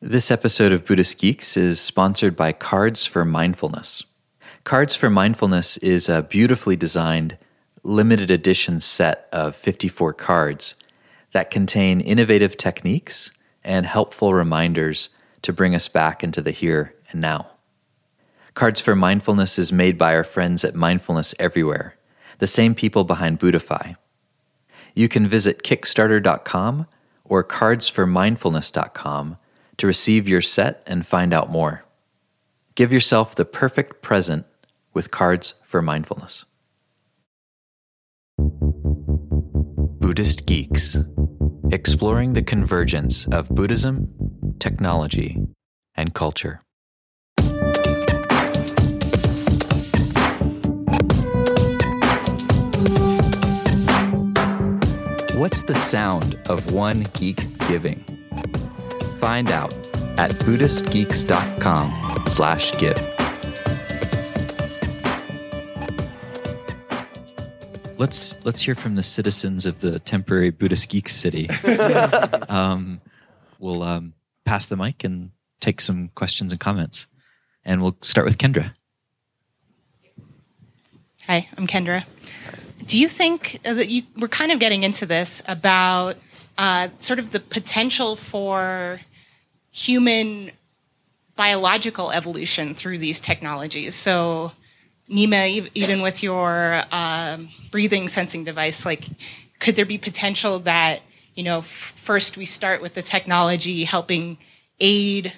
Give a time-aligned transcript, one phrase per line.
[0.00, 4.04] This episode of Buddhist Geeks is sponsored by Cards for Mindfulness.
[4.62, 7.36] Cards for Mindfulness is a beautifully designed,
[7.82, 10.76] limited edition set of 54 cards
[11.32, 13.32] that contain innovative techniques
[13.64, 15.08] and helpful reminders
[15.42, 17.48] to bring us back into the here and now.
[18.54, 21.96] Cards for Mindfulness is made by our friends at Mindfulness Everywhere,
[22.38, 23.96] the same people behind Buddhify.
[24.94, 26.86] You can visit Kickstarter.com
[27.24, 29.38] or cardsformindfulness.com
[29.78, 31.84] to receive your set and find out more.
[32.74, 34.46] Give yourself the perfect present
[34.92, 36.44] with Cards for Mindfulness.
[39.98, 40.96] Buddhist Geeks
[41.70, 45.38] Exploring the convergence of Buddhism, technology,
[45.94, 46.60] and culture.
[55.34, 58.17] What's the sound of one geek giving?
[59.18, 59.72] Find out
[60.16, 62.96] at buddhistgeeks.com slash give.
[67.98, 71.50] Let's let's hear from the citizens of the temporary Buddhist Geeks city.
[72.48, 73.00] um,
[73.58, 77.08] we'll um, pass the mic and take some questions and comments,
[77.64, 78.72] and we'll start with Kendra.
[81.26, 82.04] Hi, I'm Kendra.
[82.86, 86.16] Do you think that you we're kind of getting into this about
[86.56, 89.00] uh, sort of the potential for
[89.78, 90.50] human
[91.36, 93.94] biological evolution through these technologies?
[93.94, 94.52] So,
[95.08, 99.04] Neema, even with your um, breathing sensing device, like,
[99.60, 101.00] could there be potential that
[101.38, 104.38] you know, first we start with the technology helping
[104.80, 105.32] aid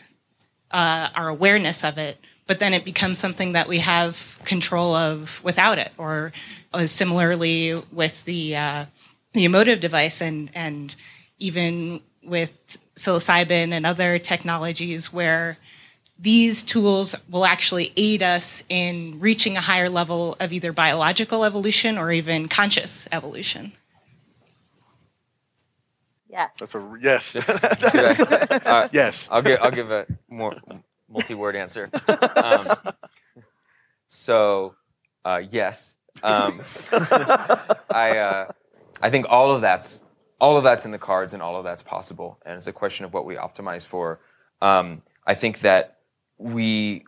[0.70, 5.44] uh, our awareness of it, but then it becomes something that we have control of
[5.44, 6.32] without it, or
[6.72, 8.86] uh, similarly with the uh,
[9.34, 10.96] the Emotiv device, and and
[11.38, 15.56] even with psilocybin and other technologies where
[16.18, 21.96] these tools will actually aid us in reaching a higher level of either biological evolution
[21.96, 23.72] or even conscious evolution.
[26.28, 26.50] Yes.
[26.60, 27.36] That's a yes.
[27.36, 29.28] Uh, yes.
[29.32, 30.56] I'll give I'll give a more
[31.08, 31.90] multi-word answer.
[32.36, 32.76] Um,
[34.06, 34.74] so,
[35.24, 36.60] uh, yes, um,
[37.90, 38.52] I uh,
[39.02, 40.02] I think all of that's
[40.40, 43.04] all of that's in the cards and all of that's possible, and it's a question
[43.04, 44.20] of what we optimize for.
[44.60, 45.98] Um, I think that
[46.38, 47.04] we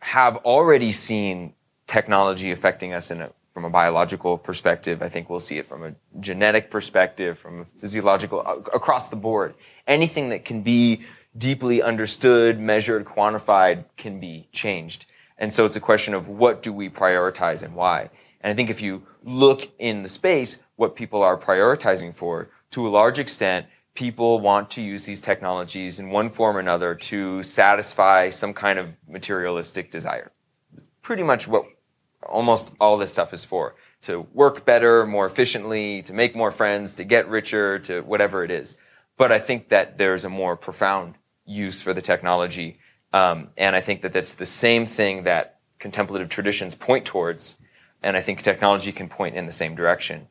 [0.00, 1.54] have already seen
[1.86, 5.02] technology affecting us in a, from a biological perspective.
[5.02, 9.54] I think we'll see it from a genetic perspective, from a physiological, across the board.
[9.86, 11.02] Anything that can be
[11.36, 15.06] deeply understood, measured, quantified can be changed.
[15.38, 18.10] And so it's a question of what do we prioritize and why.
[18.40, 22.88] And I think if you look in the space, what people are prioritizing for, to
[22.88, 27.40] a large extent, people want to use these technologies in one form or another to
[27.44, 30.32] satisfy some kind of materialistic desire.
[31.00, 31.66] Pretty much what
[32.24, 36.94] almost all this stuff is for to work better, more efficiently, to make more friends,
[36.94, 38.76] to get richer, to whatever it is.
[39.16, 41.14] But I think that there's a more profound
[41.46, 42.80] use for the technology.
[43.12, 47.56] Um, and I think that that's the same thing that contemplative traditions point towards.
[48.02, 50.26] And I think technology can point in the same direction.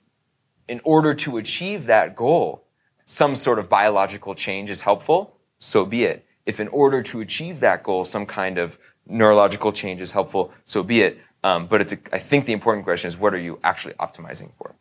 [0.68, 2.64] In order to achieve that goal,
[3.06, 6.26] some sort of biological change is helpful, so be it.
[6.46, 10.84] If in order to achieve that goal, some kind of neurological change is helpful, so
[10.84, 11.20] be it.
[11.44, 14.52] Um, but it's a, I think the important question is what are you actually optimizing
[14.58, 14.74] for?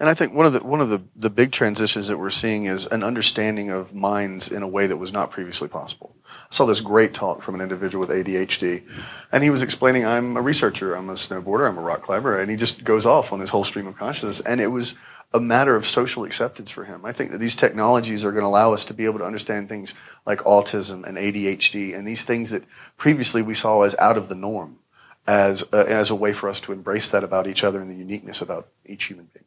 [0.00, 2.66] And I think one of the one of the, the big transitions that we're seeing
[2.66, 6.16] is an understanding of minds in a way that was not previously possible.
[6.26, 8.82] I saw this great talk from an individual with ADHD,
[9.30, 12.50] and he was explaining, "I'm a researcher, I'm a snowboarder, I'm a rock climber," and
[12.50, 14.96] he just goes off on his whole stream of consciousness, and it was
[15.32, 17.04] a matter of social acceptance for him.
[17.04, 19.68] I think that these technologies are going to allow us to be able to understand
[19.68, 19.94] things
[20.26, 22.64] like autism and ADHD and these things that
[22.96, 24.78] previously we saw as out of the norm,
[25.26, 27.96] as a, as a way for us to embrace that about each other and the
[27.96, 29.43] uniqueness about each human being.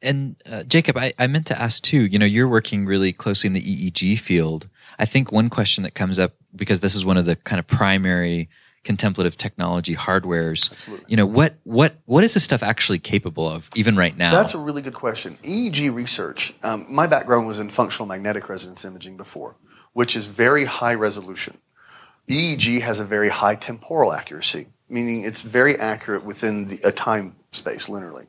[0.00, 2.06] And uh, Jacob, I, I meant to ask too.
[2.06, 4.68] You know, you're working really closely in the EEG field.
[4.98, 7.66] I think one question that comes up because this is one of the kind of
[7.66, 8.48] primary
[8.84, 10.72] contemplative technology hardwares.
[10.72, 11.06] Absolutely.
[11.08, 14.32] You know, what what what is this stuff actually capable of, even right now?
[14.32, 15.36] That's a really good question.
[15.42, 19.56] EEG research, um, my background was in functional magnetic resonance imaging before,
[19.92, 21.58] which is very high resolution.
[22.28, 27.36] EEG has a very high temporal accuracy, meaning it's very accurate within the, a time
[27.52, 28.26] space, linearly.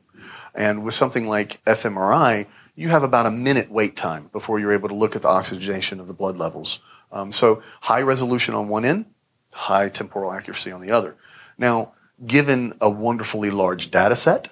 [0.54, 4.88] And with something like fMRI, you have about a minute wait time before you're able
[4.88, 6.80] to look at the oxygenation of the blood levels.
[7.12, 9.06] Um, so high resolution on one end,
[9.52, 11.16] high temporal accuracy on the other.
[11.58, 11.92] Now,
[12.24, 14.50] given a wonderfully large data set,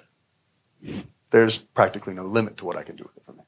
[1.31, 3.45] there's practically no limit to what I can do with it from there.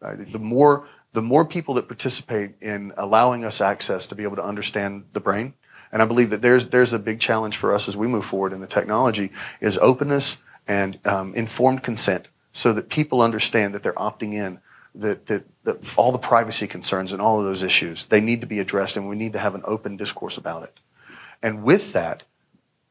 [0.00, 4.36] Uh, the more the more people that participate in allowing us access to be able
[4.36, 5.54] to understand the brain,
[5.92, 8.52] and I believe that there's there's a big challenge for us as we move forward
[8.52, 9.30] in the technology
[9.60, 14.60] is openness and um, informed consent, so that people understand that they're opting in,
[14.94, 18.46] that, that that all the privacy concerns and all of those issues they need to
[18.46, 20.80] be addressed, and we need to have an open discourse about it.
[21.42, 22.24] And with that,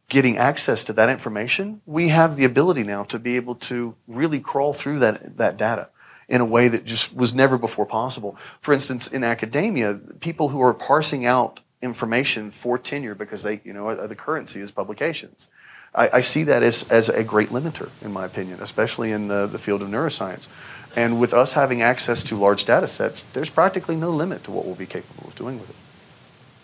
[0.09, 4.39] getting access to that information, we have the ability now to be able to really
[4.39, 5.89] crawl through that that data
[6.29, 8.35] in a way that just was never before possible.
[8.61, 13.73] For instance, in academia, people who are parsing out information for tenure because they, you
[13.73, 15.47] know, the currency is publications.
[15.93, 19.47] I, I, see that as, as a great limiter, in my opinion, especially in the,
[19.47, 20.47] the field of neuroscience.
[20.95, 24.65] And with us having access to large data sets, there's practically no limit to what
[24.65, 25.75] we'll be capable of doing with it.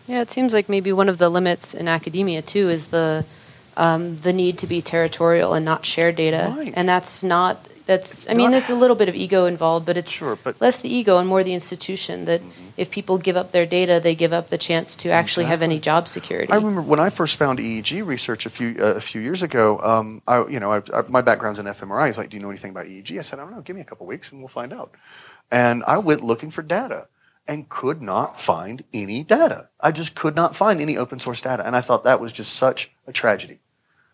[0.08, 3.26] Yeah, it seems like maybe one of the limits in academia too is the
[3.76, 6.74] um, the need to be territorial and not share data, right.
[6.76, 10.12] and that's not that's i mean there's a little bit of ego involved but it's
[10.12, 12.68] sure, but less the ego and more the institution that mm-hmm.
[12.78, 15.50] if people give up their data they give up the chance to actually exactly.
[15.50, 16.52] have any job security.
[16.52, 19.80] I remember when i first found eeg research a few uh, a few years ago
[19.84, 22.08] um, I, you know I, I, my background's in fmri.
[22.08, 23.62] He's like do you know anything about eeg i said i don't know.
[23.62, 24.92] Give me a couple weeks and we'll find out.
[25.52, 27.08] And i went looking for data
[27.46, 29.68] and could not find any data.
[29.82, 31.66] I just could not find any open source data.
[31.66, 33.60] And i thought that was just such a tragedy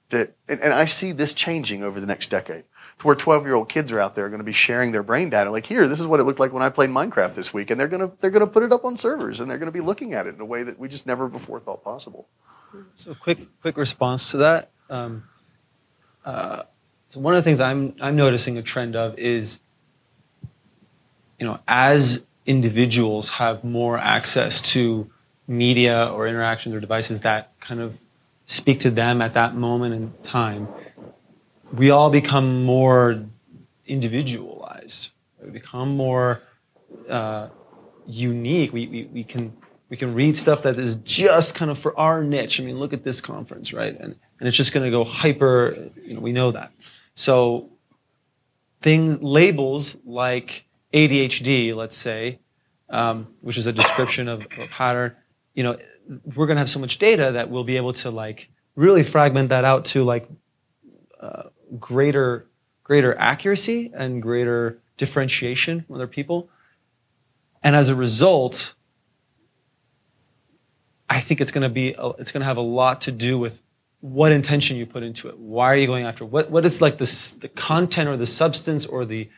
[0.10, 2.64] that and, and i see this changing over the next decade
[3.00, 5.04] to where 12 year old kids are out there are going to be sharing their
[5.04, 5.50] brain data.
[5.50, 7.80] Like here this is what it looked like when i played minecraft this week and
[7.80, 9.78] they're going to they're going to put it up on servers and they're going to
[9.78, 12.28] be looking at it in a way that we just never before thought possible.
[12.96, 14.70] So quick quick response to that.
[14.90, 15.24] Um,
[16.26, 16.64] uh,
[17.12, 19.60] so one of the things i'm i'm noticing a trend of is
[21.40, 25.10] you know as individuals have more access to
[25.48, 27.98] media or interactions or devices that kind of
[28.46, 30.68] speak to them at that moment in time
[31.74, 33.26] we all become more
[33.86, 35.10] individualized.
[35.44, 36.42] We become more
[37.08, 37.50] uh,
[38.08, 38.74] unique.
[38.74, 39.56] We, we, we, can,
[39.90, 42.60] we can read stuff that is just kind of for our niche.
[42.60, 43.96] I mean, look at this conference, right?
[44.00, 46.72] And, and it's just going to go hyper, you know, we know that.
[47.16, 47.70] So
[48.82, 52.40] things, labels like ADHD, let's say,
[52.90, 55.16] um, which is a description of a pattern,
[55.54, 55.78] you know,
[56.36, 59.50] we're going to have so much data that we'll be able to like really fragment
[59.50, 60.28] that out to like
[61.20, 61.44] uh,
[61.78, 62.46] greater
[62.84, 66.50] greater accuracy and greater differentiation from other people.
[67.62, 68.74] And as a result,
[71.08, 73.62] I think it's going to be it's going to have a lot to do with
[74.02, 75.38] what intention you put into it.
[75.38, 78.86] Why are you going after what what is like the the content or the substance
[78.86, 79.30] or the,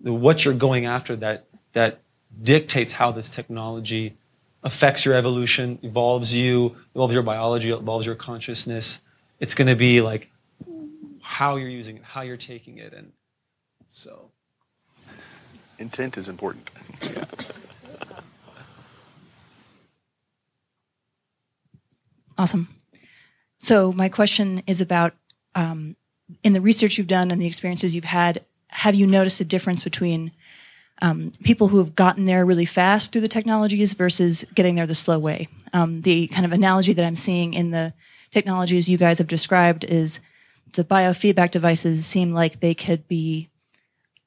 [0.00, 2.00] the what you're going after that that
[2.42, 4.16] dictates how this technology
[4.64, 9.00] affects your evolution, evolves you, evolves your biology, evolves your consciousness.
[9.40, 10.30] It's going to be like
[11.22, 13.12] how you're using it, how you're taking it, and
[13.90, 14.30] so.
[15.78, 16.70] Intent is important.
[22.38, 22.68] Awesome.
[23.60, 25.14] So my question is about
[25.54, 25.94] um,
[26.42, 28.44] in the research you've done and the experiences you've had.
[28.68, 30.32] Have you noticed a difference between
[31.02, 34.94] um, people who have gotten there really fast through the technologies versus getting there the
[34.94, 35.46] slow way?
[35.72, 37.92] Um, the kind of analogy that I'm seeing in the
[38.32, 40.20] technologies you guys have described is
[40.72, 43.48] the biofeedback devices seem like they could be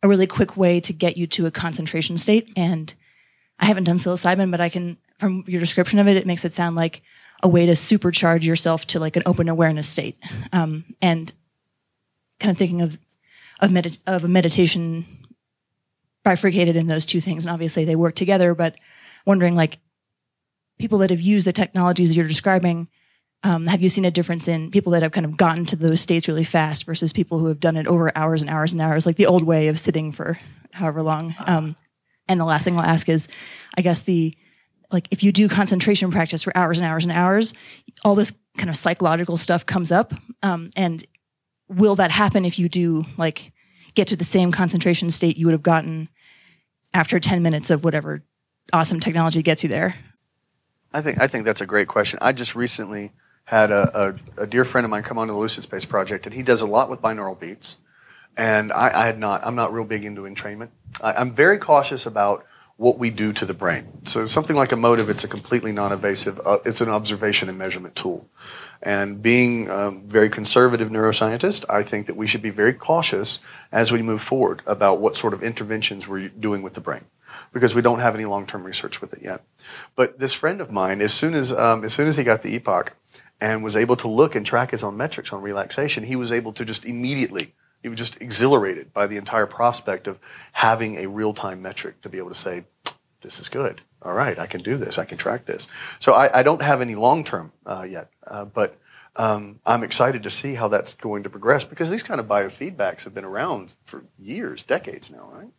[0.04, 2.52] a really quick way to get you to a concentration state.
[2.56, 2.94] And
[3.60, 6.54] I haven't done psilocybin, but I can, from your description of it, it makes it
[6.54, 7.02] sound like
[7.42, 10.18] a way to supercharge yourself to like an open awareness state.
[10.54, 11.32] Um, and
[12.40, 12.98] kind of thinking of
[13.62, 13.74] of,
[14.06, 15.06] of a meditation
[16.24, 18.54] bifurcated in those two things, and obviously they work together.
[18.54, 18.76] But
[19.26, 19.80] wondering, like,
[20.78, 22.90] people that have used the technologies you're describing
[23.44, 26.02] um, have you seen a difference in people that have kind of gotten to those
[26.02, 29.06] states really fast versus people who have done it over hours and hours and hours,
[29.06, 30.40] like the old way of sitting for
[30.72, 31.36] however long?
[31.46, 31.76] Um,
[32.28, 33.28] and the last thing I'll ask is,
[33.78, 34.36] I guess the
[34.92, 37.54] like if you do concentration practice for hours and hours and hours,
[38.04, 40.14] all this kind of psychological stuff comes up.
[40.42, 41.04] Um, and
[41.68, 43.52] will that happen if you do like
[43.94, 46.10] get to the same concentration state you would have gotten
[46.94, 48.24] after 10 minutes of whatever
[48.74, 49.96] awesome technology gets you there?
[50.94, 52.20] I think I think that's a great question.
[52.22, 53.12] I just recently
[53.46, 56.26] had a, a, a, dear friend of mine come on to the Lucid Space project,
[56.26, 57.78] and he does a lot with binaural beats.
[58.36, 60.70] And I, I had not, I'm not real big into entrainment.
[61.02, 62.46] I, I'm very cautious about
[62.78, 63.88] what we do to the brain.
[64.06, 68.28] So something like Emotiv, it's a completely non-invasive, uh, it's an observation and measurement tool.
[68.82, 73.40] And being a very conservative neuroscientist, I think that we should be very cautious
[73.72, 77.06] as we move forward about what sort of interventions we're doing with the brain,
[77.54, 79.42] because we don't have any long-term research with it yet.
[79.96, 82.60] But this friend of mine, as soon as um, as soon as he got the
[82.60, 82.90] EPOC,
[83.42, 86.54] and was able to look and track his own metrics on relaxation, he was able
[86.54, 90.20] to just immediately, he was just exhilarated by the entire prospect of
[90.54, 92.66] having a real time metric to be able to say,
[93.22, 93.82] this is good.
[94.02, 95.00] All right, I can do this.
[95.00, 95.68] I can track this.
[96.00, 98.78] So I, I don't have any long term uh, yet, uh, but
[99.16, 103.04] um, I'm excited to see how that's going to progress because these kind of biofeedbacks
[103.04, 105.50] have been around for years, decades now, right?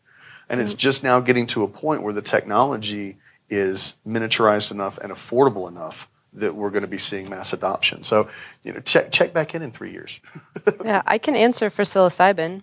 [0.49, 3.17] And it's just now getting to a point where the technology
[3.51, 8.03] is miniaturized enough and affordable enough that we're going to be seeing mass adoption.
[8.03, 8.29] So,
[8.63, 10.21] you know, check check back in in three years.
[10.85, 12.63] yeah, I can answer for psilocybin.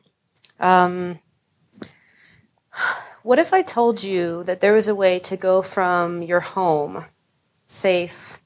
[0.59, 1.19] Um,
[3.23, 7.05] what if I told you that there was a way to go from your home,
[7.67, 8.39] safe,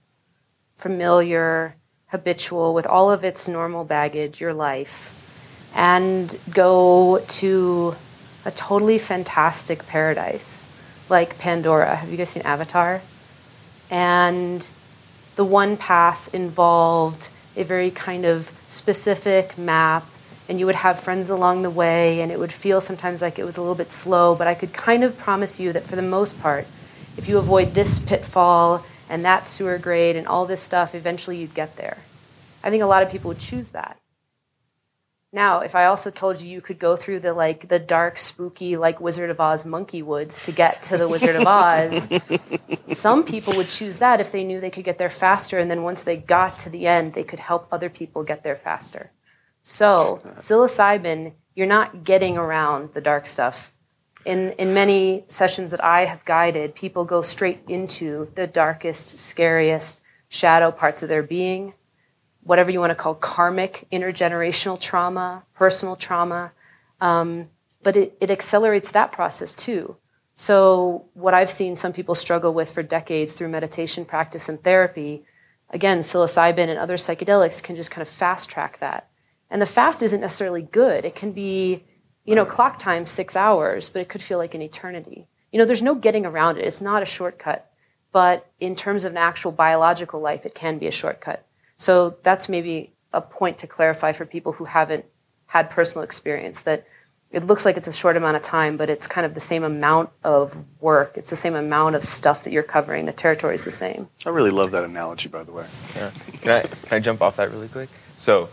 [0.75, 1.75] familiar,
[2.07, 5.13] habitual, with all of its normal baggage, your life,
[5.75, 7.96] and go to
[8.46, 10.65] a totally fantastic paradise
[11.10, 11.96] like Pandora?
[11.96, 13.01] Have you guys seen Avatar?
[13.89, 14.67] And
[15.38, 20.06] the one path involved a very kind of specific map
[20.50, 23.46] and you would have friends along the way and it would feel sometimes like it
[23.46, 26.01] was a little bit slow but i could kind of promise you that for the
[26.01, 26.67] most part
[27.17, 31.53] if you avoid this pitfall and that sewer grade and all this stuff eventually you'd
[31.53, 31.98] get there.
[32.63, 33.98] I think a lot of people would choose that
[35.34, 38.77] now, if I also told you you could go through the like the dark, spooky,
[38.77, 42.07] like Wizard of Oz monkey woods to get to the Wizard of Oz,
[42.88, 45.84] some people would choose that if they knew they could get there faster, and then
[45.84, 49.12] once they got to the end, they could help other people get there faster.
[49.63, 53.74] So, psilocybin, you're not getting around the dark stuff.
[54.24, 60.01] In in many sessions that I have guided, people go straight into the darkest, scariest
[60.29, 61.74] shadow parts of their being
[62.48, 66.54] whatever you want to call karmic intergenerational trauma, personal trauma.
[67.01, 67.50] Um,
[67.84, 69.98] but it, it accelerates that process too.
[70.36, 75.25] So, what I've seen some people struggle with for decades through meditation practice and therapy,
[75.72, 79.10] again, psilocybin and other psychedelics can just kind of fast track that.
[79.50, 81.06] And the fast isn't necessarily good.
[81.06, 81.84] It can be,
[82.24, 85.27] you know, clock time six hours, but it could feel like an eternity.
[85.51, 86.66] You know, there's no getting around it.
[86.66, 87.72] It's not a shortcut.
[88.12, 91.47] But in terms of an actual biological life, it can be a shortcut.
[91.77, 95.05] So that's maybe a point to clarify for people who haven't
[95.48, 96.86] had personal experience that
[97.31, 99.63] it looks like it's a short amount of time, but it's kind of the same
[99.63, 101.17] amount of work.
[101.17, 103.05] It's the same amount of stuff that you're covering.
[103.05, 104.07] The territory is the same.
[104.25, 105.65] I really love that analogy, by the way.
[105.96, 106.12] Yeah.
[106.41, 107.89] Can I can I jump off that really quick?
[108.15, 108.50] So,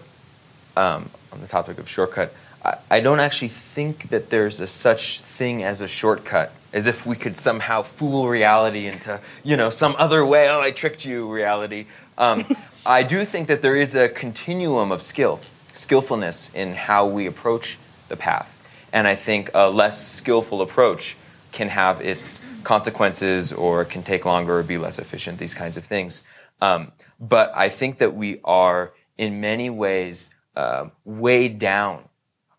[0.76, 5.20] um, on the topic of shortcut, I, I don't actually think that there's a such
[5.20, 6.52] thing as a shortcut.
[6.72, 10.48] As if we could somehow fool reality into you know some other way.
[10.48, 11.86] Oh, I tricked you, reality.
[12.18, 12.44] Um,
[12.86, 15.40] I do think that there is a continuum of skill,
[15.72, 18.50] skillfulness in how we approach the path.
[18.92, 21.16] And I think a less skillful approach
[21.50, 25.84] can have its consequences or can take longer or be less efficient, these kinds of
[25.84, 26.24] things.
[26.60, 32.04] Um, but I think that we are, in many ways, uh, weighed down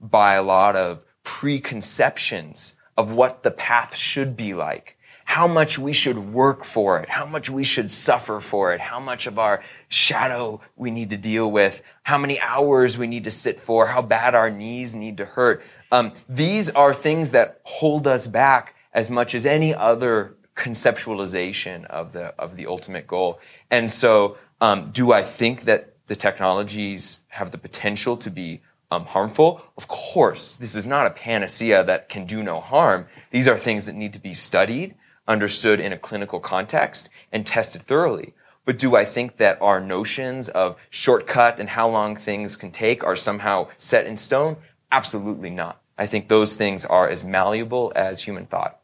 [0.01, 4.97] by a lot of preconceptions of what the path should be like
[5.35, 9.01] how much we should work for it, how much we should suffer for it, how
[9.01, 13.29] much of our shadow we need to deal with, how many hours we need to
[13.29, 15.61] sit for, how bad our knees need to hurt.
[15.91, 22.13] Um, these are things that hold us back as much as any other conceptualization of
[22.13, 23.41] the of the ultimate goal.
[23.69, 29.03] And so, um, do I think that the technologies have the potential to be um,
[29.03, 29.65] harmful?
[29.75, 33.07] Of course, this is not a panacea that can do no harm.
[33.31, 34.95] These are things that need to be studied
[35.27, 38.33] understood in a clinical context and tested thoroughly.
[38.65, 43.03] But do I think that our notions of shortcut and how long things can take
[43.03, 44.57] are somehow set in stone?
[44.91, 45.81] Absolutely not.
[45.97, 48.79] I think those things are as malleable as human thought.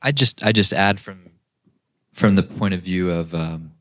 [0.00, 1.30] I just I just add from
[2.12, 3.72] from the point of view of um,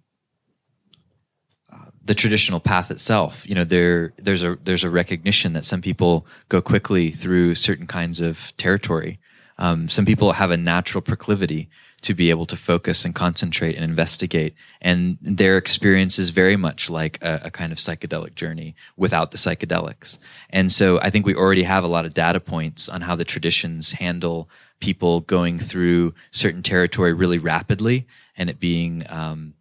[2.07, 3.47] the traditional path itself.
[3.47, 7.85] You know, there there's a there's a recognition that some people go quickly through certain
[7.85, 9.19] kinds of territory,
[9.57, 11.69] um, some people have a natural proclivity
[12.01, 14.53] to be able to focus and concentrate and investigate.
[14.81, 19.37] And their experience is very much like a, a, kind of psychedelic journey without the
[19.37, 20.19] psychedelics.
[20.51, 23.25] And so I think we already have a lot of data points on how the
[23.25, 24.47] traditions handle
[24.79, 28.05] people going through certain territory really rapidly
[28.37, 29.55] and it being um,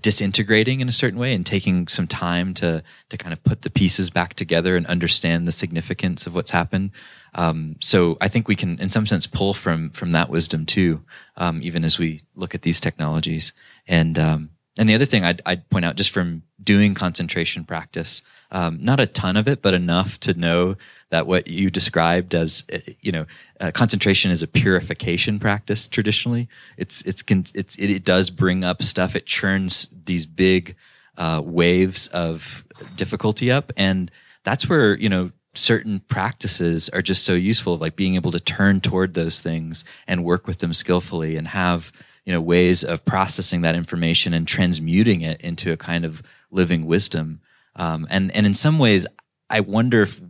[0.00, 3.70] disintegrating in a certain way and taking some time to to kind of put the
[3.70, 6.90] pieces back together and understand the significance of what's happened.
[7.36, 11.04] Um, so I think we can, in some sense, pull from from that wisdom too,
[11.36, 13.52] um, even as we look at these technologies.
[13.86, 18.22] And um, and the other thing I'd, I'd, point out, just from doing concentration practice,
[18.50, 20.76] um, not a ton of it, but enough to know
[21.10, 23.26] that what you described as, eh, you know,
[23.60, 25.86] uh, concentration is a purification practice.
[25.86, 27.22] Traditionally, it's it's
[27.54, 29.14] it's it, it does bring up stuff.
[29.14, 30.74] It churns these big
[31.16, 32.64] uh, waves of
[32.96, 34.10] difficulty up, and
[34.42, 38.80] that's where you know certain practices are just so useful, like being able to turn
[38.80, 41.92] toward those things and work with them skillfully and have
[42.24, 46.86] you know ways of processing that information and transmuting it into a kind of living
[46.86, 47.40] wisdom.
[47.76, 49.06] Um, and and in some ways,
[49.48, 50.20] I wonder if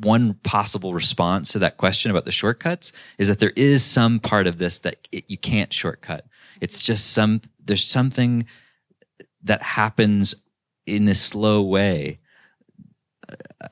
[0.00, 4.46] one possible response to that question about the shortcuts is that there is some part
[4.46, 6.26] of this that it, you can't shortcut.
[6.60, 8.46] It's just some there's something
[9.42, 10.34] that happens
[10.86, 12.18] in this slow way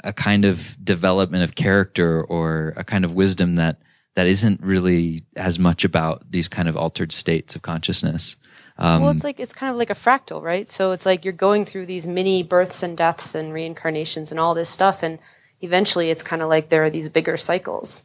[0.02, 3.78] a kind of development of character or a kind of wisdom that
[4.14, 8.36] that isn't really as much about these kind of altered states of consciousness.
[8.78, 10.68] Um, well, it's like it's kind of like a fractal, right?
[10.68, 14.54] So it's like you're going through these mini births and deaths and reincarnations and all
[14.54, 15.18] this stuff, and
[15.60, 18.02] eventually it's kind of like there are these bigger cycles,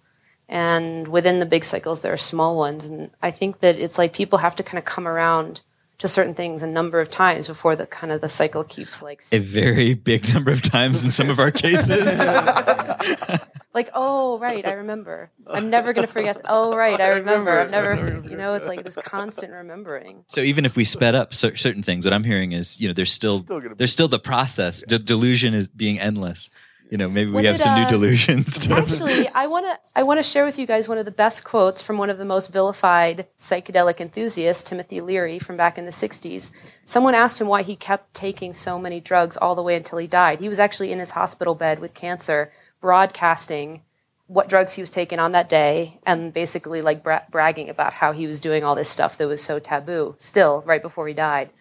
[0.47, 4.13] and within the big cycles there are small ones, and I think that it's like
[4.13, 5.61] people have to kind of come around
[5.99, 9.21] to certain things a number of times before the kind of the cycle keeps like
[9.31, 12.19] a very big number of times in some of our cases.
[13.73, 15.29] like oh right i remember.
[15.45, 17.51] I'm never going to forget oh right i remember.
[17.59, 20.23] I'm never you know it's like this constant remembering.
[20.27, 23.13] So even if we sped up certain things what i'm hearing is you know there's
[23.13, 24.83] still, still there's still the process.
[24.89, 24.97] yeah.
[25.03, 26.49] delusion is being endless
[26.89, 29.79] you know maybe we have it, some uh, new delusions to actually i want to
[29.95, 32.17] i want to share with you guys one of the best quotes from one of
[32.17, 36.51] the most vilified psychedelic enthusiasts timothy leary from back in the 60s
[36.85, 40.07] someone asked him why he kept taking so many drugs all the way until he
[40.07, 40.39] died.
[40.39, 43.83] He was actually in his hospital bed with cancer broadcasting
[44.27, 48.11] what drugs he was taking on that day and basically like bra- bragging about how
[48.11, 51.51] he was doing all this stuff that was so taboo still right before he died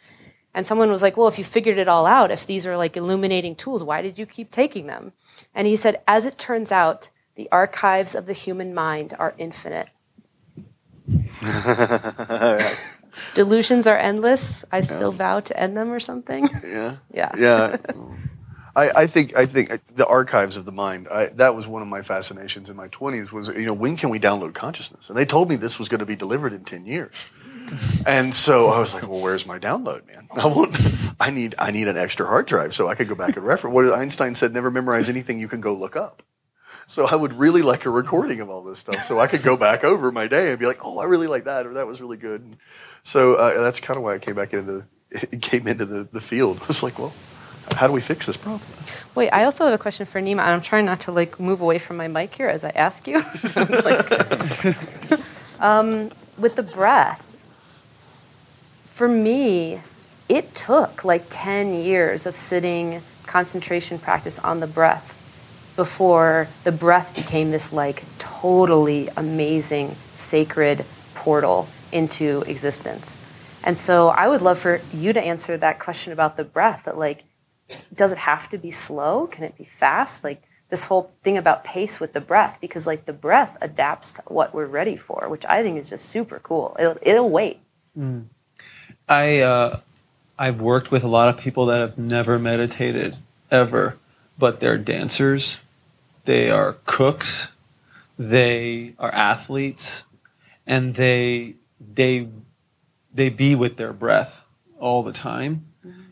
[0.59, 2.97] and someone was like well if you figured it all out if these are like
[2.97, 5.13] illuminating tools why did you keep taking them
[5.55, 9.89] and he said as it turns out the archives of the human mind are infinite
[13.35, 15.19] delusions are endless i still yeah.
[15.19, 17.77] vow to end them or something yeah yeah yeah
[18.77, 21.09] I, I, think I think the archives of the mind.
[21.11, 23.33] I, that was one of my fascinations in my twenties.
[23.33, 25.09] Was you know when can we download consciousness?
[25.09, 27.29] And they told me this was going to be delivered in ten years.
[28.07, 30.29] And so I was like, well, where's my download, man?
[31.21, 33.45] I I need, I need an extra hard drive so I could go back and
[33.45, 33.75] reference.
[33.75, 36.23] What Einstein said, never memorize anything you can go look up.
[36.87, 39.59] So I would really like a recording of all this stuff so I could go
[39.59, 42.01] back over my day and be like, oh, I really like that or that was
[42.01, 42.41] really good.
[42.41, 42.57] And
[43.03, 44.87] so uh, that's kind of why I came back into
[45.41, 46.59] came into the, the field.
[46.63, 47.13] I was like, well,
[47.75, 48.63] how do we fix this problem?
[49.15, 51.61] Wait, I also have a question for Neema, and I'm trying not to like move
[51.61, 53.21] away from my mic here as I ask you.
[53.35, 55.21] so like,
[55.61, 57.28] um, with the breath,
[58.99, 59.81] for me,
[60.29, 65.15] it took like 10 years of sitting concentration practice on the breath
[65.77, 70.85] before the breath became this like totally amazing sacred
[71.15, 73.21] portal into existence.
[73.63, 76.99] And so I would love for you to answer that question about the breath that
[76.99, 77.23] like
[77.95, 79.29] does it have to be slow?
[79.29, 80.25] Can it be fast?
[80.25, 84.23] Like this whole thing about pace with the breath, because like the breath adapts to
[84.27, 86.77] what we're ready for, which I think is just super cool.
[86.81, 87.61] It'll, it'll wait.
[87.97, 88.25] Mm.
[89.09, 89.81] I uh,
[90.39, 93.17] I've worked with a lot of people that have never meditated
[93.51, 93.99] ever,
[94.39, 95.61] but they're dancers,
[96.25, 97.53] they are cooks,
[98.19, 100.05] they are athletes,
[100.67, 102.29] and they they
[103.13, 104.45] they be with their breath
[104.79, 105.65] all the time.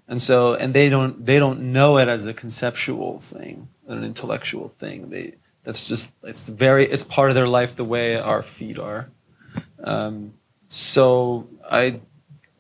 [0.09, 4.73] And so and they don't they don't know it as a conceptual thing an intellectual
[4.79, 5.11] thing.
[5.11, 9.09] They that's just it's very it's part of their life the way our feet are.
[9.83, 10.35] Um,
[10.69, 12.01] so i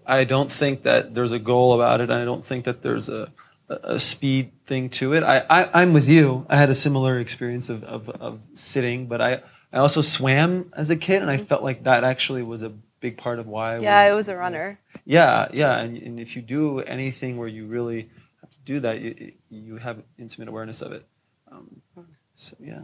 [0.06, 3.30] i don't think that there's a goal about it i don't think that there's a
[3.68, 5.24] a speed thing to it.
[5.24, 6.46] I, I i'm with you.
[6.48, 9.42] I had a similar experience of, of of sitting but i
[9.72, 13.16] i also swam as a kid and i felt like that actually was a big
[13.18, 14.78] part of why I yeah was, I was a runner.
[15.04, 18.08] Yeah yeah and, and if you do anything where you really
[18.40, 21.04] have to do that you, you have intimate awareness of it.
[21.50, 21.82] Um,
[22.36, 22.82] so yeah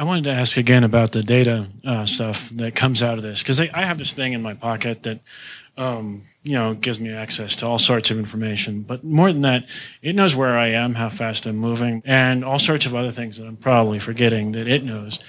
[0.00, 3.42] I wanted to ask again about the data uh, stuff that comes out of this
[3.42, 5.20] because I, have this thing in my pocket that
[5.76, 8.80] um, you know gives me access to all sorts of information.
[8.80, 9.68] But more than that,
[10.00, 13.36] it knows where I am, how fast I'm moving, and all sorts of other things
[13.36, 15.20] that I'm probably forgetting that it knows.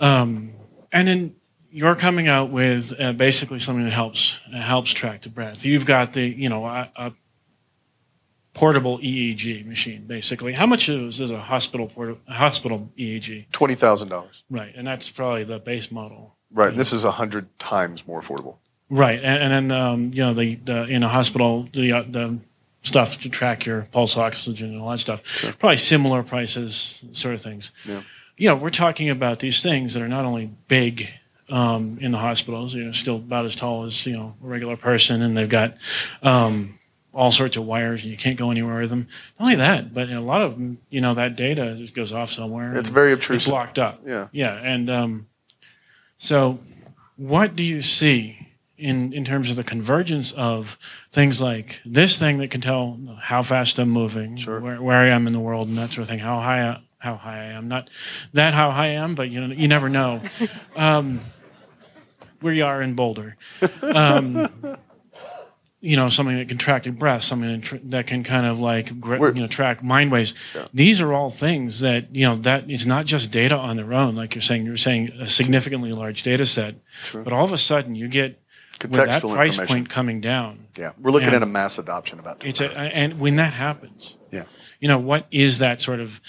[0.00, 0.54] Um,
[0.90, 1.36] and then
[1.70, 5.66] you're coming out with uh, basically something that helps uh, helps track the breath.
[5.66, 7.12] You've got the you know a, a
[8.54, 10.52] portable EEG machine basically.
[10.52, 13.50] How much is, is a hospital port- hospital EEG?
[13.52, 14.42] Twenty thousand dollars.
[14.50, 16.36] Right, and that's probably the base model.
[16.52, 18.56] Right, and this is a hundred times more affordable.
[18.90, 22.38] Right, and, and then um, you know the, the in a hospital the uh, the
[22.82, 25.26] stuff to track your pulse oxygen and all that stuff.
[25.26, 25.52] Sure.
[25.52, 27.72] Probably similar prices, sort of things.
[27.84, 28.02] Yeah
[28.36, 31.08] you know, we're talking about these things that are not only big
[31.48, 34.76] um, in the hospitals, you know, still about as tall as you know a regular
[34.76, 35.76] person, and they've got
[36.22, 36.78] um,
[37.14, 39.06] all sorts of wires and you can't go anywhere with them.
[39.38, 42.30] Not only that, but a lot of them, you know, that data just goes off
[42.30, 42.76] somewhere.
[42.76, 43.36] It's very obtrusive.
[43.36, 44.00] It's locked up.
[44.04, 44.28] Yeah.
[44.32, 44.54] Yeah.
[44.62, 45.26] And um,
[46.18, 46.58] so,
[47.16, 50.76] what do you see in, in terms of the convergence of
[51.12, 54.58] things like this thing that can tell how fast I'm moving, Sure.
[54.60, 56.80] where, where I am in the world, and that sort of thing, how high I,
[56.98, 57.68] how high I am.
[57.68, 57.88] Not
[58.32, 60.20] that how high I am, but you know, you never know.
[60.76, 61.20] Um,
[62.40, 63.36] where you are in Boulder.
[63.80, 64.48] Um,
[65.84, 69.32] you know, something that can track your breath, something that, can kind of like you
[69.34, 70.34] know track mind waves.
[70.72, 74.16] These are all things that you know that it's not just data on their own,
[74.16, 74.64] like you're saying.
[74.64, 76.76] You're saying a significantly large data set,
[77.12, 78.40] but all of a sudden you get
[78.80, 80.66] with that price point coming down.
[80.78, 84.16] Yeah, we're looking And at a mass adoption about It's a, and when that happens,
[84.32, 84.44] yeah.
[84.80, 86.20] you know what is that sort of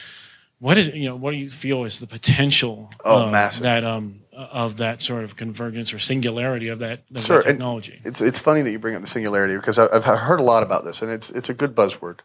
[0.59, 3.63] what is you know what do you feel is the potential Oh, of massive.
[3.63, 7.99] that um of that sort of convergence or singularity of that, of Sure, that technology
[8.03, 10.83] It's it's funny that you bring up the singularity because I've heard a lot about
[10.85, 12.19] this, and it's it's a good buzzword.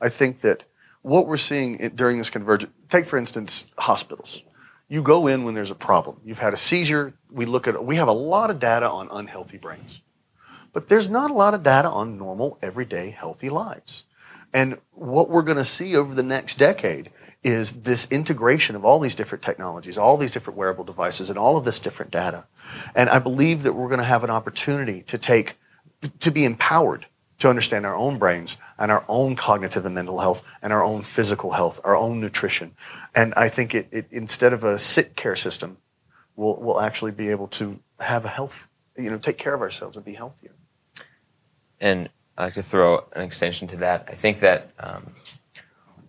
[0.00, 0.64] I think that
[1.02, 4.42] what we're seeing during this convergence, take for instance hospitals.
[4.88, 6.20] You go in when there's a problem.
[6.24, 7.14] You've had a seizure.
[7.30, 10.00] We look at we have a lot of data on unhealthy brains,
[10.72, 14.04] but there's not a lot of data on normal, everyday, healthy lives.
[14.52, 17.10] And what we're going to see over the next decade
[17.42, 21.56] is this integration of all these different technologies, all these different wearable devices, and all
[21.56, 22.44] of this different data.
[22.94, 25.56] And I believe that we're going to have an opportunity to take,
[26.18, 27.06] to be empowered
[27.38, 31.02] to understand our own brains and our own cognitive and mental health and our own
[31.02, 32.72] physical health, our own nutrition.
[33.14, 35.78] And I think it, it instead of a sick care system,
[36.36, 39.96] we'll, we'll actually be able to have a health, you know, take care of ourselves
[39.96, 40.54] and be healthier.
[41.80, 42.10] And
[42.40, 44.06] I could throw an extension to that.
[44.08, 45.12] I think that um,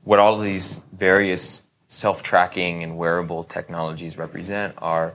[0.04, 5.14] what all of these various self tracking and wearable technologies represent are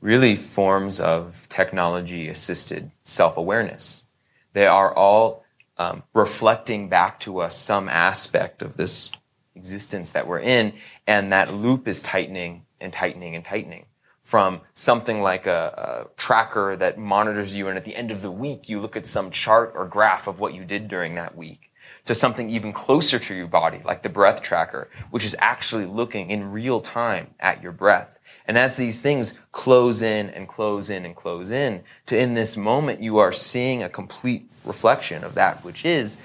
[0.00, 4.04] really forms of technology assisted self awareness.
[4.52, 5.44] They are all
[5.78, 9.10] um, reflecting back to us some aspect of this
[9.54, 10.74] existence that we're in,
[11.06, 13.86] and that loop is tightening and tightening and tightening
[14.32, 18.30] from something like a, a, tracker that monitors you, and at the end of the
[18.30, 21.70] week, you look at some chart or graph of what you did during that week,
[22.06, 26.30] to something even closer to your body, like the breath tracker, which is actually looking
[26.30, 28.18] in real time at your breath.
[28.48, 32.56] And as these things close in and close in and close in, to in this
[32.56, 36.18] moment, you are seeing a complete reflection of that which is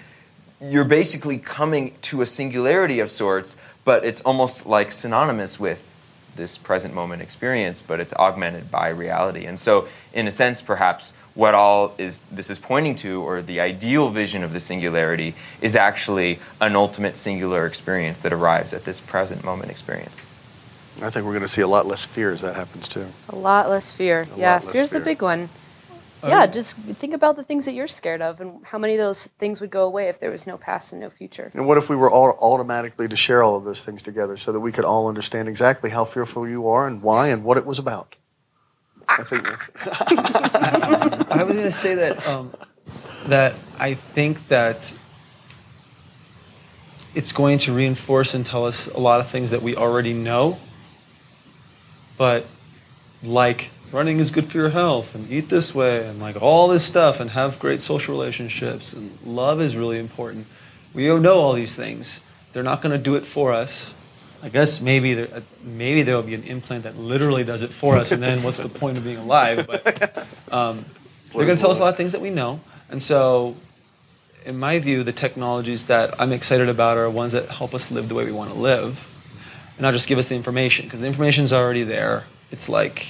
[0.62, 5.84] you're basically coming to a singularity of sorts, but it's almost like synonymous with
[6.38, 9.46] this present moment experience, but it's augmented by reality.
[9.46, 13.60] And so, in a sense, perhaps what all is this is pointing to, or the
[13.60, 19.00] ideal vision of the singularity, is actually an ultimate singular experience that arrives at this
[19.00, 20.26] present moment experience.
[21.02, 23.06] I think we're going to see a lot less fear as that happens too.
[23.30, 24.22] A lot less fear.
[24.22, 25.00] A yeah, lot less fear's fear.
[25.00, 25.50] the big one.
[26.24, 29.28] Yeah, just think about the things that you're scared of and how many of those
[29.40, 31.52] things would go away if there was no past and no future.
[31.54, 34.52] And what if we were all automatically to share all of those things together so
[34.52, 37.66] that we could all understand exactly how fearful you are and why and what it
[37.66, 38.16] was about?
[39.08, 39.48] I think
[41.32, 42.54] I was going to say that um,
[43.28, 44.92] that I think that
[47.16, 50.60] it's going to reinforce and tell us a lot of things that we already know,
[52.18, 52.46] but
[53.24, 56.84] like running is good for your health and eat this way and like all this
[56.84, 60.46] stuff and have great social relationships and love is really important.
[60.94, 62.20] We know all these things.
[62.54, 63.94] They're not going to do it for us.
[64.44, 67.72] I guess maybe there, uh, maybe there will be an implant that literally does it
[67.72, 69.66] for us, and then what's the point of being alive?
[69.66, 70.86] But um,
[71.34, 73.56] they're going to tell us a lot of things that we know, and so,
[74.46, 78.10] in my view, the technologies that I'm excited about are ones that help us live
[78.10, 79.12] the way we want to live,
[79.76, 82.26] and not just give us the information because the information's already there.
[82.52, 83.08] It's like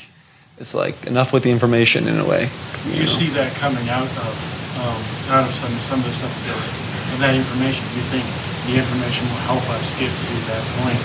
[0.59, 2.49] it's like enough with the information in a way.
[2.89, 4.33] you see that coming out of
[4.77, 5.01] um,
[5.33, 7.83] out of some some of the stuff that, of that information.
[7.93, 8.25] You think
[8.65, 10.99] the information will help us get to that point,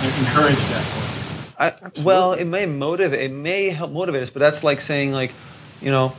[0.00, 1.18] or encourage that point.
[1.60, 3.20] I, well, it may motivate.
[3.20, 5.32] It may help motivate us, but that's like saying, like,
[5.82, 6.12] you know,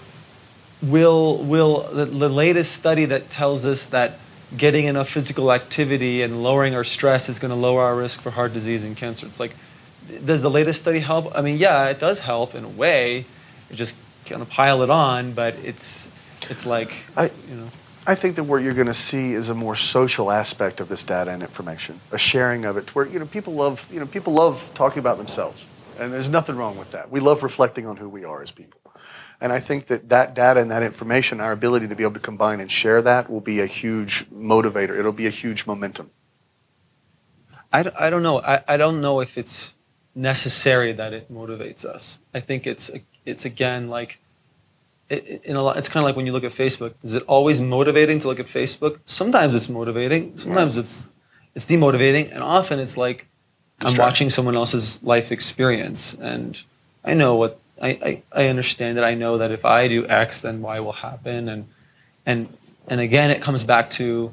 [0.82, 4.20] will will the, the latest study that tells us that
[4.56, 8.32] getting enough physical activity and lowering our stress is going to lower our risk for
[8.32, 9.28] heart disease and cancer.
[9.28, 9.56] It's like,
[10.26, 11.32] does the latest study help?
[11.36, 13.26] I mean, yeah, it does help in a way.
[13.70, 16.12] You just kind of pile it on, but it's
[16.50, 17.68] it's like, I- you know.
[18.08, 21.04] I think that what you're going to see is a more social aspect of this
[21.04, 24.06] data and information, a sharing of it, to where you know people love you know
[24.08, 25.64] people love talking about themselves,
[26.00, 27.12] and there's nothing wrong with that.
[27.12, 28.80] We love reflecting on who we are as people,
[29.40, 32.20] and I think that that data and that information, our ability to be able to
[32.20, 34.98] combine and share that, will be a huge motivator.
[34.98, 36.10] It'll be a huge momentum.
[37.72, 38.42] I, I don't know.
[38.42, 39.74] I, I don't know if it's
[40.16, 42.20] necessary that it motivates us.
[42.34, 42.92] I think it's
[43.26, 44.20] it's again like
[45.10, 46.94] it, in a lot, it's kind of like when you look at Facebook.
[47.04, 49.00] Is it always motivating to look at Facebook?
[49.06, 50.38] Sometimes it's motivating.
[50.38, 51.08] Sometimes it's
[51.56, 53.28] it's demotivating, and often it's like
[53.84, 56.60] I'm watching someone else's life experience, and
[57.04, 60.40] I know what I, I, I understand that I know that if I do X,
[60.40, 61.68] then Y will happen, and
[62.26, 62.56] and
[62.88, 64.32] and again, it comes back to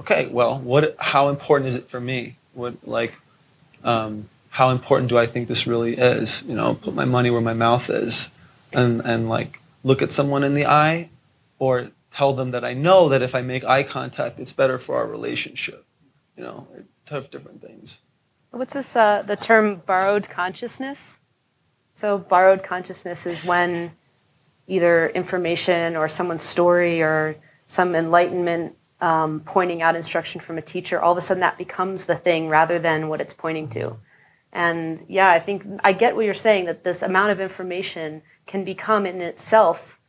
[0.00, 0.96] okay, well, what?
[0.98, 2.36] How important is it for me?
[2.54, 3.14] What like
[3.84, 6.42] um, how important do I think this really is?
[6.42, 8.28] You know, put my money where my mouth is,
[8.72, 11.10] and and like look at someone in the eye,
[11.60, 14.96] or tell them that I know that if I make eye contact, it's better for
[14.96, 15.84] our relationship.
[16.36, 16.66] You know,
[17.06, 17.98] tough different things.
[18.50, 18.96] What's this?
[18.96, 21.20] Uh, the term borrowed consciousness.
[21.94, 23.92] So borrowed consciousness is when
[24.66, 27.36] either information or someone's story or
[27.68, 32.06] some enlightenment um, pointing out instruction from a teacher, all of a sudden that becomes
[32.06, 33.98] the thing rather than what it's pointing to.
[34.58, 38.64] And yeah, I think I get what you're saying that this amount of information can
[38.64, 40.00] become in itself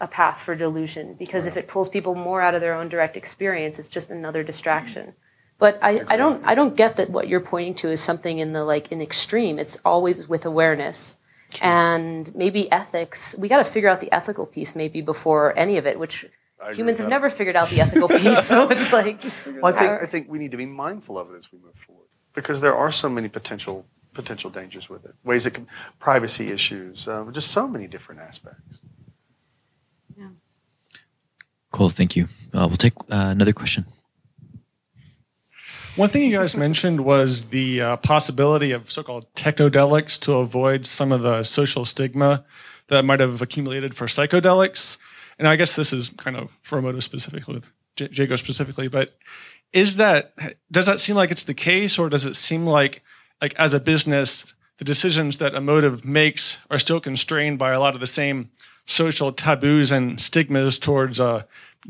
[0.00, 3.18] a path for delusion because if it pulls people more out of their own direct
[3.18, 5.12] experience, it's just another distraction.
[5.58, 8.54] But I, I don't I don't get that what you're pointing to is something in
[8.54, 9.58] the like in extreme.
[9.58, 11.18] It's always with awareness.
[11.60, 13.34] And maybe ethics.
[13.36, 16.24] We got to figure out the ethical piece maybe before any of it, which
[16.72, 18.46] humans have never figured out the ethical piece.
[18.46, 19.20] So it's like,
[19.60, 21.74] well, I think I think we need to be mindful of it as we move
[21.74, 21.99] forward
[22.34, 25.14] because there are so many potential potential dangers with it.
[25.22, 25.68] Ways that can,
[26.00, 28.80] privacy issues, um, just so many different aspects.
[30.18, 30.30] Yeah.
[31.70, 31.90] Cool.
[31.90, 32.24] Thank you.
[32.52, 33.86] Uh, we'll take uh, another question.
[35.94, 41.12] One thing you guys mentioned was the uh, possibility of so-called technodelics to avoid some
[41.12, 42.44] of the social stigma
[42.88, 44.98] that might have accumulated for psychedelics
[45.40, 49.16] and I guess this is kind of for Emoto specifically with J- Jago specifically, but
[49.72, 50.32] is that
[50.70, 53.02] does that seem like it's the case, or does it seem like
[53.40, 57.94] like as a business the decisions that Emotiv makes are still constrained by a lot
[57.94, 58.50] of the same
[58.86, 61.42] social taboos and stigmas towards uh,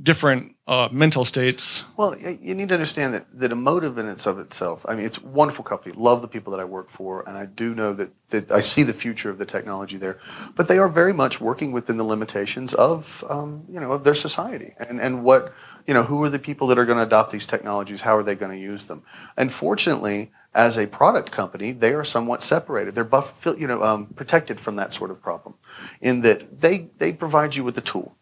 [0.02, 1.84] different uh, mental states?
[1.96, 5.20] Well, you need to understand that, that Emotiv in its of itself, I mean, it's
[5.20, 5.92] a wonderful company.
[5.96, 8.84] Love the people that I work for, and I do know that, that I see
[8.84, 10.20] the future of the technology there.
[10.54, 14.14] But they are very much working within the limitations of, um, you know, of their
[14.14, 15.52] society and, and what,
[15.88, 18.02] you know, who are the people that are going to adopt these technologies?
[18.02, 19.02] How are they going to use them?
[19.36, 22.94] Unfortunately, as a product company, they are somewhat separated.
[22.94, 25.56] They're buff, you know, um, protected from that sort of problem,
[26.00, 28.16] in that they they provide you with the tool.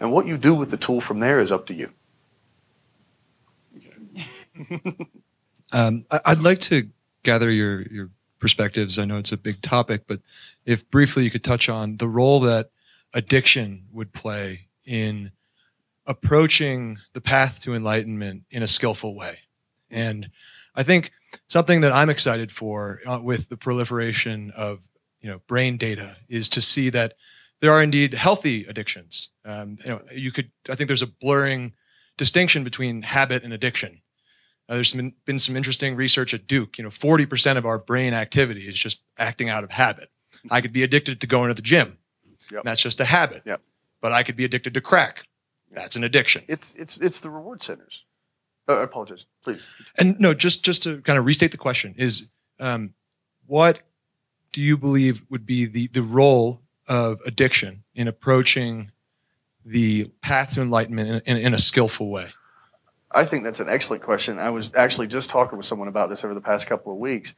[0.00, 1.90] And what you do with the tool from there is up to you.
[5.72, 6.88] um, I'd like to
[7.22, 8.98] gather your, your perspectives.
[8.98, 10.20] I know it's a big topic, but
[10.66, 12.70] if briefly you could touch on the role that
[13.14, 15.30] addiction would play in
[16.06, 19.38] approaching the path to enlightenment in a skillful way.
[19.90, 20.28] And
[20.74, 21.12] I think
[21.48, 24.80] something that I'm excited for uh, with the proliferation of
[25.20, 27.14] you know brain data is to see that
[27.64, 29.30] there are indeed healthy addictions.
[29.46, 30.50] Um, you know, you could.
[30.68, 31.72] I think there's a blurring
[32.18, 34.02] distinction between habit and addiction.
[34.68, 36.76] Uh, there's been, been some interesting research at Duke.
[36.76, 40.10] You know, 40% of our brain activity is just acting out of habit.
[40.50, 41.96] I could be addicted to going to the gym.
[42.52, 42.64] Yep.
[42.64, 43.44] That's just a habit.
[43.46, 43.62] Yep.
[44.02, 45.26] But I could be addicted to crack.
[45.70, 46.44] That's an addiction.
[46.46, 48.04] It's it's it's the reward centers.
[48.68, 49.24] Uh, I apologize.
[49.42, 49.72] Please.
[49.98, 52.92] And no, just just to kind of restate the question is, um,
[53.46, 53.80] what
[54.52, 58.90] do you believe would be the the role of addiction in approaching
[59.64, 62.28] the path to enlightenment in, in, in, a skillful way?
[63.10, 64.38] I think that's an excellent question.
[64.38, 67.34] I was actually just talking with someone about this over the past couple of weeks.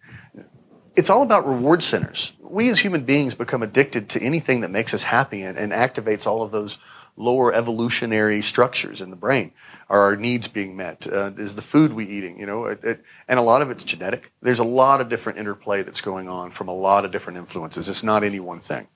[0.96, 2.32] It's all about reward centers.
[2.40, 6.26] We as human beings become addicted to anything that makes us happy and, and activates
[6.26, 6.78] all of those
[7.16, 9.52] lower evolutionary structures in the brain.
[9.88, 11.06] Are our needs being met?
[11.10, 12.38] Uh, is the food we eating?
[12.38, 14.32] You know, it, it, and a lot of it's genetic.
[14.42, 17.88] There's a lot of different interplay that's going on from a lot of different influences.
[17.88, 18.88] It's not any one thing.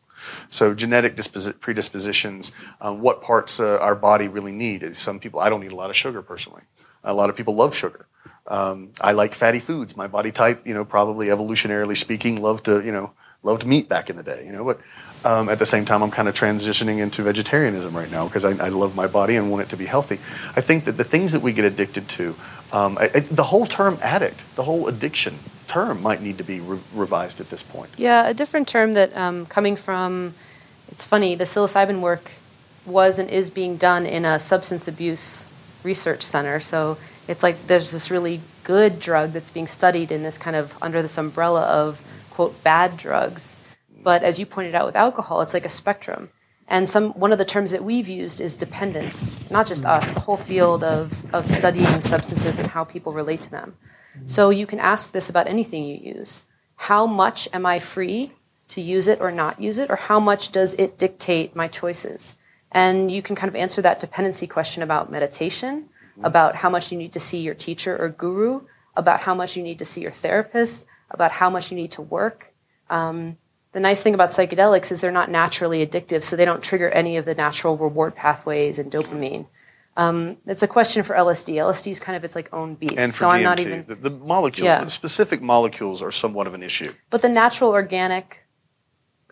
[0.49, 1.17] So genetic
[1.61, 4.83] predispositions, um, what parts uh, our body really need.
[4.83, 6.63] Is some people, I don't need a lot of sugar personally.
[7.05, 8.07] A lot of people love sugar.
[8.47, 9.97] Um, I like fatty foods.
[9.97, 14.11] My body type, you know, probably evolutionarily speaking, loved to, you know, loved meat back
[14.11, 14.65] in the day, you know.
[14.65, 14.81] But
[15.25, 18.51] um, at the same time, I'm kind of transitioning into vegetarianism right now because I,
[18.65, 20.17] I, love my body and want it to be healthy.
[20.57, 22.35] I think that the things that we get addicted to,
[22.73, 25.39] um, I, I, the whole term addict, the whole addiction
[25.71, 27.91] term might need to be re- revised at this point.
[27.97, 30.35] Yeah, a different term that um, coming from,
[30.89, 32.33] it's funny, the psilocybin work
[32.85, 35.47] was and is being done in a substance abuse
[35.85, 36.59] research center.
[36.59, 40.77] So it's like there's this really good drug that's being studied in this kind of
[40.83, 43.57] under this umbrella of quote bad drugs.
[44.03, 46.31] But as you pointed out with alcohol, it's like a spectrum.
[46.67, 49.51] And some one of the terms that we've used is dependence.
[49.51, 53.51] Not just us, the whole field of, of studying substances and how people relate to
[53.51, 53.77] them.
[54.27, 56.45] So you can ask this about anything you use.
[56.77, 58.33] How much am I free
[58.69, 62.39] to use it or not use it, or how much does it dictate my choices?
[62.73, 65.89] And you can kind of answer that dependency question about meditation,
[66.23, 68.63] about how much you need to see your teacher or guru,
[68.95, 72.03] about how much you need to see your therapist, about how much you need to
[72.03, 72.53] work.
[72.89, 73.39] Um,
[73.73, 77.17] the nice thing about psychedelics is they're not naturally addictive, so they don't trigger any
[77.17, 79.47] of the natural reward pathways and dopamine.
[79.97, 81.57] Um, it's a question for LSD.
[81.57, 82.99] LSD is kind of its like own beast.
[82.99, 83.85] And for so DMT, I'm not even.
[83.87, 84.85] the, the molecule, Yeah.
[84.85, 86.93] the specific molecules are somewhat of an issue.
[87.11, 88.45] But the natural organic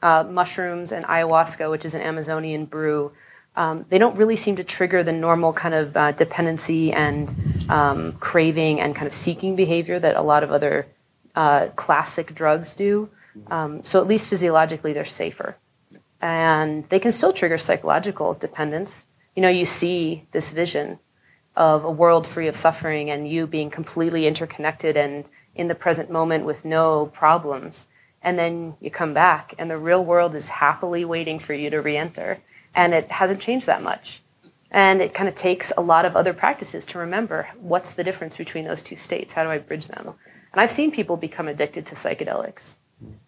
[0.03, 3.13] uh, mushrooms and ayahuasca, which is an Amazonian brew,
[3.57, 7.35] um, they don't really seem to trigger the normal kind of uh, dependency and
[7.69, 10.87] um, craving and kind of seeking behavior that a lot of other
[11.35, 13.09] uh, classic drugs do.
[13.51, 15.57] Um, so at least physiologically, they're safer,
[16.21, 19.07] and they can still trigger psychological dependence.
[19.39, 20.99] You know, you see this vision
[21.55, 26.11] of a world free of suffering and you being completely interconnected and in the present
[26.11, 27.87] moment with no problems.
[28.21, 31.81] And then you come back and the real world is happily waiting for you to
[31.81, 32.41] re enter.
[32.75, 34.23] And it hasn't changed that much.
[34.73, 38.37] And it kind of takes a lot of other practices to remember what's the difference
[38.37, 39.35] between those two states?
[39.35, 40.15] How do I bridge them?
[40.53, 42.75] And I've seen people become addicted to psychedelics.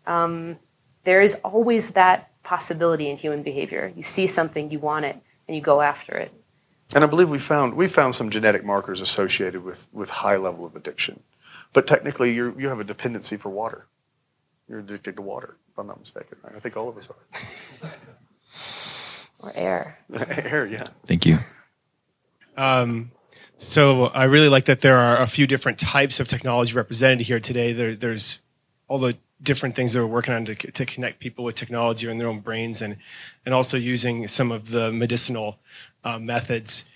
[0.09, 0.59] Um,
[1.05, 3.93] there is always that possibility in human behavior.
[3.95, 5.17] You see something, you want it,
[5.51, 6.33] and you go after it.
[6.95, 10.65] And I believe we found we found some genetic markers associated with with high level
[10.65, 11.25] of addiction.
[11.73, 13.87] But technically, you you have a dependency for water.
[14.69, 16.39] You're addicted to water, if I'm not mistaken.
[16.45, 16.55] Right?
[16.55, 17.91] I think all of us are.
[19.43, 19.99] Or air.
[20.29, 20.87] Air, yeah.
[21.07, 21.39] Thank you.
[22.59, 23.11] Um,
[23.57, 27.41] so I really like that there are a few different types of technology represented here
[27.41, 27.73] today.
[27.73, 28.41] There, there's
[28.87, 32.19] all the different things that we're working on to, to connect people with technology in
[32.19, 32.97] their own brains, and
[33.45, 35.59] and also using some of the medicinal
[36.05, 36.87] uh, methods.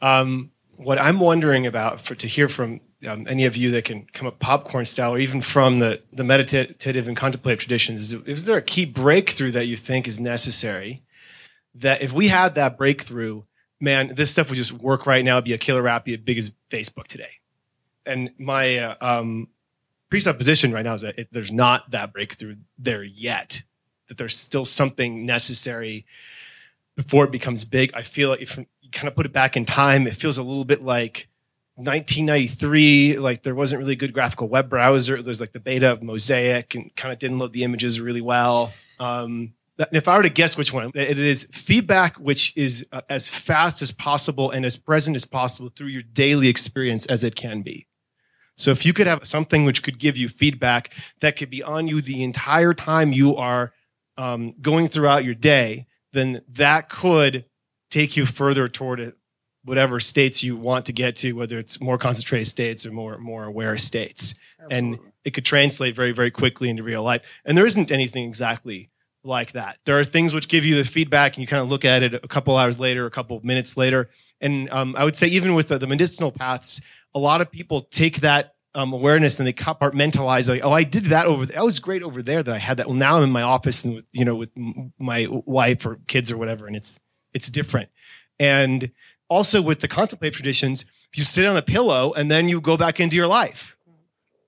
[0.00, 4.06] Um, what I'm wondering about for to hear from um, any of you that can
[4.12, 8.44] come up popcorn style, or even from the the meditative and contemplative traditions, is, is
[8.44, 11.02] there a key breakthrough that you think is necessary?
[11.76, 13.42] That if we had that breakthrough,
[13.80, 16.38] man, this stuff would just work right now, be a killer app, be as big
[16.38, 17.30] as Facebook today.
[18.06, 19.48] And my uh, um,
[20.14, 23.60] presupposition right now is that it, there's not that breakthrough there yet.
[24.06, 26.06] That there's still something necessary
[26.94, 27.90] before it becomes big.
[27.94, 30.42] I feel like if you kind of put it back in time, it feels a
[30.44, 31.26] little bit like
[31.74, 33.18] 1993.
[33.18, 35.20] Like there wasn't really a good graphical web browser.
[35.20, 38.72] There's like the beta of Mosaic and kind of didn't load the images really well.
[39.00, 43.00] Um, that- if I were to guess which one, it is feedback, which is uh,
[43.08, 47.34] as fast as possible and as present as possible through your daily experience as it
[47.34, 47.88] can be.
[48.56, 51.88] So if you could have something which could give you feedback that could be on
[51.88, 53.72] you the entire time you are
[54.16, 57.44] um, going throughout your day, then that could
[57.90, 59.16] take you further toward it,
[59.64, 63.44] whatever states you want to get to, whether it's more concentrated states or more more
[63.44, 64.34] aware states.
[64.70, 67.22] And it could translate very very quickly into real life.
[67.44, 68.90] And there isn't anything exactly
[69.24, 69.78] like that.
[69.84, 72.14] There are things which give you the feedback, and you kind of look at it
[72.14, 74.10] a couple hours later, a couple of minutes later.
[74.40, 76.80] And um, I would say, even with the, the medicinal paths,
[77.14, 81.06] a lot of people take that um, awareness and they compartmentalize, like, oh, I did
[81.06, 81.46] that over.
[81.46, 81.54] There.
[81.54, 82.86] That was great over there that I had that.
[82.86, 84.50] Well, now I'm in my office and with you know with
[84.98, 87.00] my wife or kids or whatever, and it's
[87.32, 87.88] it's different.
[88.40, 88.90] And
[89.28, 93.00] also with the contemplative traditions, you sit on a pillow and then you go back
[93.00, 93.76] into your life.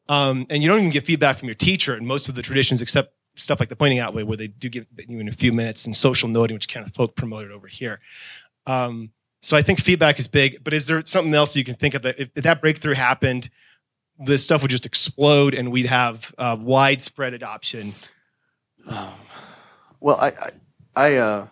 [0.09, 2.81] Um, and you don't even get feedback from your teacher in most of the traditions,
[2.81, 5.53] except stuff like the pointing out way, where they do give you in a few
[5.53, 8.01] minutes, and social noting, which kind of folk promoted over here.
[8.67, 9.11] Um,
[9.47, 10.65] so I think feedback is big.
[10.65, 13.49] But is there something else you can think of that if, if that breakthrough happened,
[14.19, 17.93] this stuff would just explode and we'd have uh, widespread adoption?
[20.01, 20.51] Well, I, I,
[20.97, 21.49] I, uh,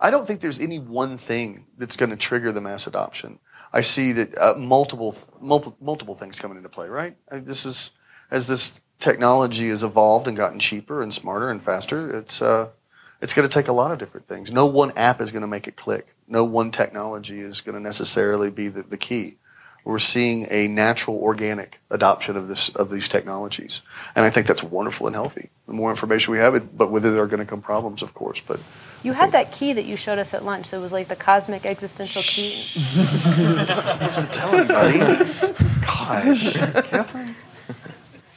[0.00, 3.38] I don't think there's any one thing that's going to trigger the mass adoption.
[3.72, 6.88] I see that uh, multiple, multiple, multiple things coming into play.
[6.88, 7.16] Right?
[7.30, 7.92] I, this is
[8.28, 12.10] as this technology has evolved and gotten cheaper and smarter and faster.
[12.18, 12.70] It's uh,
[13.20, 14.52] it's going to take a lot of different things.
[14.52, 16.15] No one app is going to make it click.
[16.28, 19.36] No one technology is going to necessarily be the, the key.
[19.84, 23.82] We're seeing a natural, organic adoption of this of these technologies,
[24.16, 25.50] and I think that's wonderful and healthy.
[25.68, 28.12] The more information we have, it, but with it are going to come problems, of
[28.12, 28.40] course.
[28.40, 28.58] But
[29.04, 30.66] You had that key that you showed us at lunch.
[30.66, 33.40] So it was like the cosmic existential key.
[33.40, 34.98] You're not supposed to tell anybody.
[35.86, 36.54] Gosh,
[36.88, 37.36] Catherine.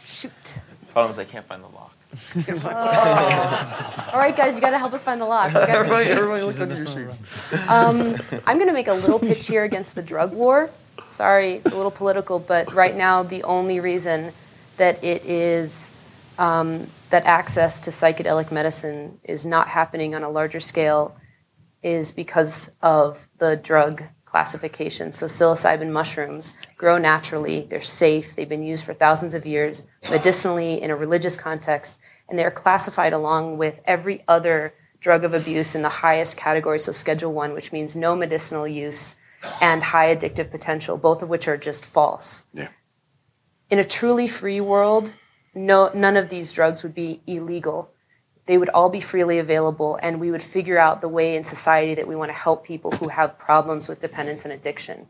[0.05, 0.31] Shoot.
[0.43, 1.95] The Problem is, I can't find the lock.
[2.35, 2.41] All
[4.19, 5.53] right, guys, you got to help us find the lock.
[5.53, 7.17] We Everybody, everybody, look under your seats.
[7.69, 8.15] Um,
[8.47, 10.71] I'm going to make a little pitch here against the drug war.
[11.07, 14.31] Sorry, it's a little political, but right now the only reason
[14.77, 15.91] that it is
[16.39, 21.15] um, that access to psychedelic medicine is not happening on a larger scale
[21.83, 25.11] is because of the drug classification.
[25.11, 30.81] So psilocybin mushrooms grow naturally, they're safe, they've been used for thousands of years medicinally
[30.81, 35.75] in a religious context, and they are classified along with every other drug of abuse
[35.75, 39.15] in the highest category, so Schedule 1, which means no medicinal use
[39.61, 42.45] and high addictive potential, both of which are just false.
[42.53, 42.67] Yeah.
[43.69, 45.13] In a truly free world,
[45.53, 47.91] no, none of these drugs would be illegal.
[48.49, 51.93] They would all be freely available, and we would figure out the way in society
[51.93, 55.07] that we want to help people who have problems with dependence and addiction.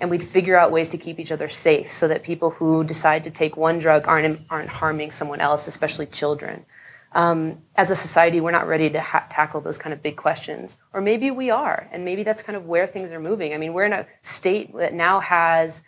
[0.00, 3.24] And we'd figure out ways to keep each other safe so that people who decide
[3.24, 6.64] to take one drug aren't, aren't harming someone else, especially children.
[7.12, 10.78] Um, as a society, we're not ready to ha- tackle those kind of big questions.
[10.94, 13.52] Or maybe we are, and maybe that's kind of where things are moving.
[13.52, 15.82] I mean, we're in a state that now has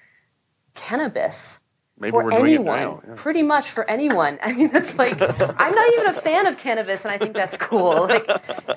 [0.75, 1.61] cannabis
[2.01, 3.15] Maybe for we're doing it anyone, now, yeah.
[3.17, 4.39] pretty much for anyone.
[4.43, 7.57] I mean, that's like I'm not even a fan of cannabis, and I think that's
[7.57, 7.91] cool.
[8.11, 8.27] Like,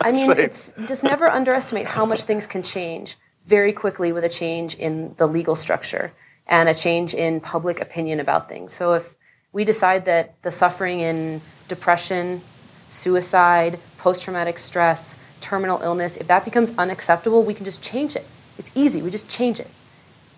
[0.03, 0.37] I mean, Same.
[0.39, 3.15] it's just never underestimate how much things can change
[3.47, 6.11] very quickly with a change in the legal structure
[6.47, 8.73] and a change in public opinion about things.
[8.73, 9.15] So if
[9.53, 12.41] we decide that the suffering in depression,
[12.89, 18.25] suicide, post-traumatic stress, terminal illness, if that becomes unacceptable, we can just change it.
[18.57, 19.01] It's easy.
[19.01, 19.69] We just change it.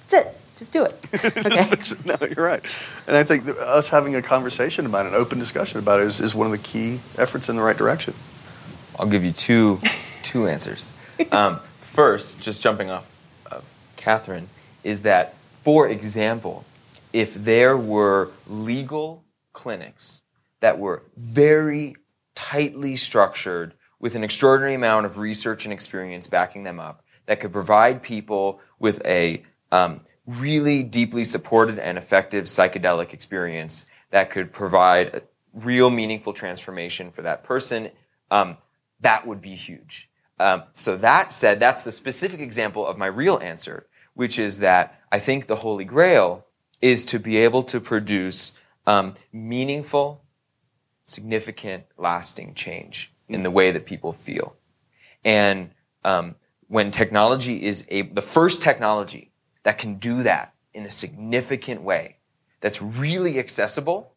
[0.08, 0.40] That's it.
[0.58, 0.96] Just do it.
[1.26, 1.96] Okay.
[2.06, 2.64] no, you're right.
[3.08, 6.06] And I think that us having a conversation about it, an open discussion about it,
[6.06, 8.14] is, is one of the key efforts in the right direction.
[8.98, 9.80] I'll give you two
[10.24, 10.92] two answers.
[11.32, 13.06] Um, first, just jumping off
[13.52, 13.64] of
[13.96, 14.50] Catherine,
[14.84, 16.66] is that, for example,
[17.14, 20.22] if there were legal clinics
[20.62, 21.96] that were very
[22.34, 27.52] tightly structured with an extraordinary amount of research and experience backing them up, that could
[27.52, 35.08] provide people with a um, really deeply supported and effective psychedelic experience that could provide
[35.08, 35.22] a
[35.54, 37.92] real meaningful transformation for that person,
[38.32, 38.58] um,
[39.02, 40.10] that would be huge.
[40.40, 45.00] Um, so that said, that's the specific example of my real answer, which is that
[45.12, 46.46] I think the Holy Grail
[46.82, 50.24] is to be able to produce um, meaningful,
[51.06, 54.56] significant, lasting change in the way that people feel.
[55.24, 55.72] And
[56.04, 56.36] um,
[56.68, 59.32] when technology is a, the first technology
[59.66, 62.18] that can do that in a significant way,
[62.62, 64.14] that's really accessible,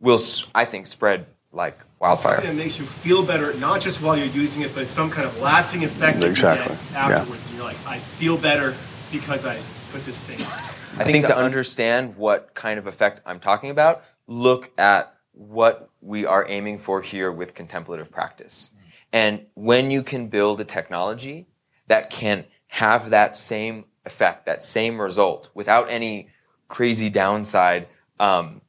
[0.00, 0.18] will
[0.54, 2.36] I think spread like wildfire.
[2.36, 5.26] Something that makes you feel better, not just while you're using it, but some kind
[5.26, 7.18] of lasting effect Exactly, you get yeah.
[7.18, 7.48] afterwards.
[7.48, 8.74] And you're like, I feel better
[9.10, 9.56] because I
[9.92, 10.52] put this thing on.
[10.98, 16.24] I think to understand what kind of effect I'm talking about, look at what we
[16.24, 18.70] are aiming for here with contemplative practice.
[19.12, 21.48] And when you can build a technology
[21.88, 26.28] that can have that same effect, that same result, without any
[26.68, 27.88] crazy downside,
[28.18, 28.60] um,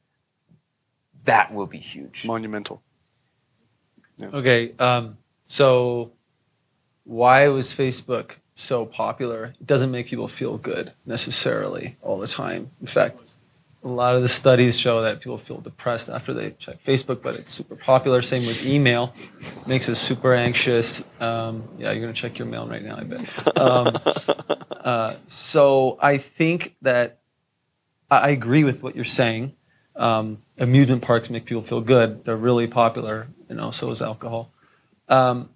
[1.25, 2.25] that will be huge.
[2.25, 2.81] Monumental.
[4.21, 5.17] Okay, um,
[5.47, 6.11] so
[7.03, 9.53] why was Facebook so popular?
[9.59, 12.71] It doesn't make people feel good necessarily all the time.
[12.81, 13.19] In fact,
[13.83, 17.35] a lot of the studies show that people feel depressed after they check Facebook, but
[17.35, 18.21] it's super popular.
[18.21, 19.13] Same with email,
[19.65, 21.05] makes us super anxious.
[21.19, 23.57] Um, yeah, you're gonna check your mail right now, I bet.
[23.57, 23.95] Um,
[24.88, 27.19] uh, so I think that
[28.09, 29.51] I agree with what you're saying.
[29.97, 32.23] Um, amusement parks make people feel good.
[32.23, 33.27] They're really popular.
[33.49, 34.49] You know, so is alcohol.
[35.09, 35.49] Um,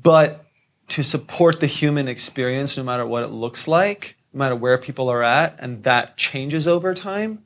[0.00, 0.44] but
[0.90, 5.08] to support the human experience, no matter what it looks like, no matter where people
[5.08, 7.42] are at, and that changes over time.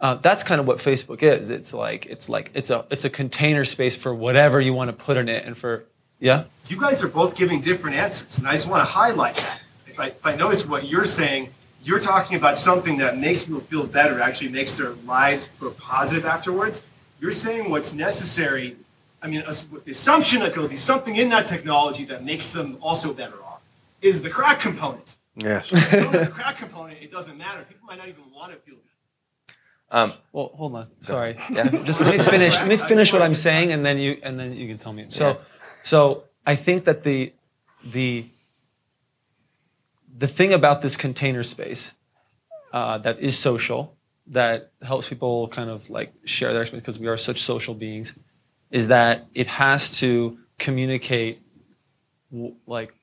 [0.00, 1.50] Uh, that's kind of what Facebook is.
[1.50, 4.96] It's like it's like it's a it's a container space for whatever you want to
[4.96, 5.84] put in it, and for
[6.18, 6.44] yeah.
[6.70, 9.60] You guys are both giving different answers, and I just want to highlight that.
[9.96, 11.48] If I, if I notice what you're saying,
[11.82, 16.26] you're talking about something that makes people feel better, actually makes their lives feel positive
[16.26, 16.82] afterwards.
[17.18, 18.76] You're saying what's necessary.
[19.22, 22.76] I mean, with the assumption that there'll be something in that technology that makes them
[22.82, 23.62] also better off
[24.02, 25.16] is the crack component.
[25.34, 25.72] Yes.
[25.72, 27.62] If you don't have the crack component, it doesn't matter.
[27.66, 29.54] People might not even want to feel good.
[29.90, 30.88] Um, well, hold on.
[31.00, 31.36] Sorry.
[31.50, 31.68] Yeah.
[31.84, 32.52] Just let me finish.
[32.52, 35.06] Let me finish what I'm saying, and then you and then you can tell me.
[35.08, 35.34] So, Yeah.
[35.84, 37.32] so I think that the
[37.92, 38.26] the
[40.16, 41.94] the thing about this container space
[42.72, 43.96] uh, that is social,
[44.26, 48.14] that helps people kind of like share their experience because we are such social beings,
[48.70, 51.40] is that it has to communicate
[52.32, 52.94] w- like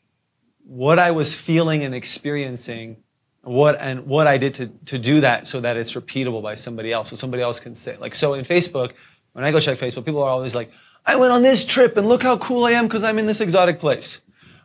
[0.66, 2.98] what I was feeling and experiencing,
[3.42, 6.92] what and what I did to to do that, so that it's repeatable by somebody
[6.92, 8.94] else, so somebody else can say like so in Facebook.
[9.34, 10.72] When I go check Facebook, people are always like,
[11.06, 13.42] "I went on this trip and look how cool I am because I'm in this
[13.42, 14.20] exotic place."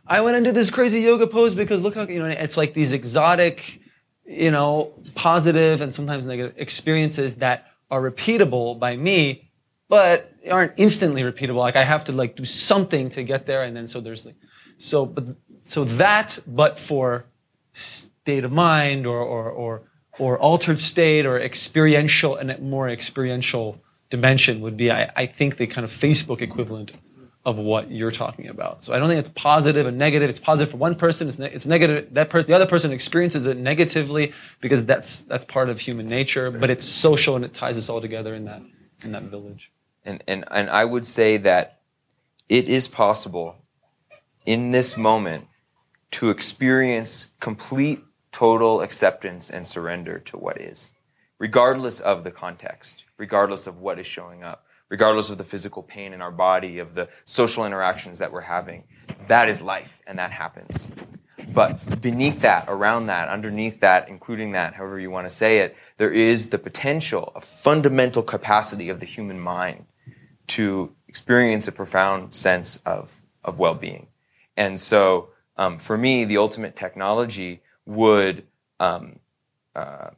[0.09, 2.91] I went did this crazy yoga pose because look how you know it's like these
[2.91, 3.79] exotic,
[4.25, 9.51] you know, positive and sometimes negative experiences that are repeatable by me,
[9.87, 11.57] but aren't instantly repeatable.
[11.57, 14.35] Like I have to like do something to get there, and then so there's like,
[14.79, 17.25] so but so that, but for
[17.71, 19.83] state of mind or or or
[20.17, 23.79] or altered state or experiential and more experiential
[24.09, 26.93] dimension would be, I, I think, the kind of Facebook equivalent
[27.45, 28.83] of what you're talking about.
[28.83, 30.29] So I don't think it's positive and negative.
[30.29, 31.27] It's positive for one person.
[31.27, 32.13] It's, ne- it's negative.
[32.13, 36.51] That person, the other person experiences it negatively because that's that's part of human nature.
[36.51, 38.61] But it's social and it ties us all together in that
[39.03, 39.71] in that village.
[40.03, 41.79] And and and I would say that
[42.49, 43.55] it is possible
[44.45, 45.47] in this moment
[46.11, 50.91] to experience complete total acceptance and surrender to what is,
[51.37, 56.13] regardless of the context, regardless of what is showing up regardless of the physical pain
[56.13, 58.83] in our body, of the social interactions that we're having.
[59.27, 60.91] That is life, and that happens.
[61.53, 65.75] But beneath that, around that, underneath that, including that, however you want to say it,
[65.97, 69.85] there is the potential, a fundamental capacity of the human mind
[70.47, 74.07] to experience a profound sense of, of well being.
[74.57, 78.45] And so, um, for me, the ultimate technology would
[78.79, 79.19] um,
[79.75, 80.09] uh,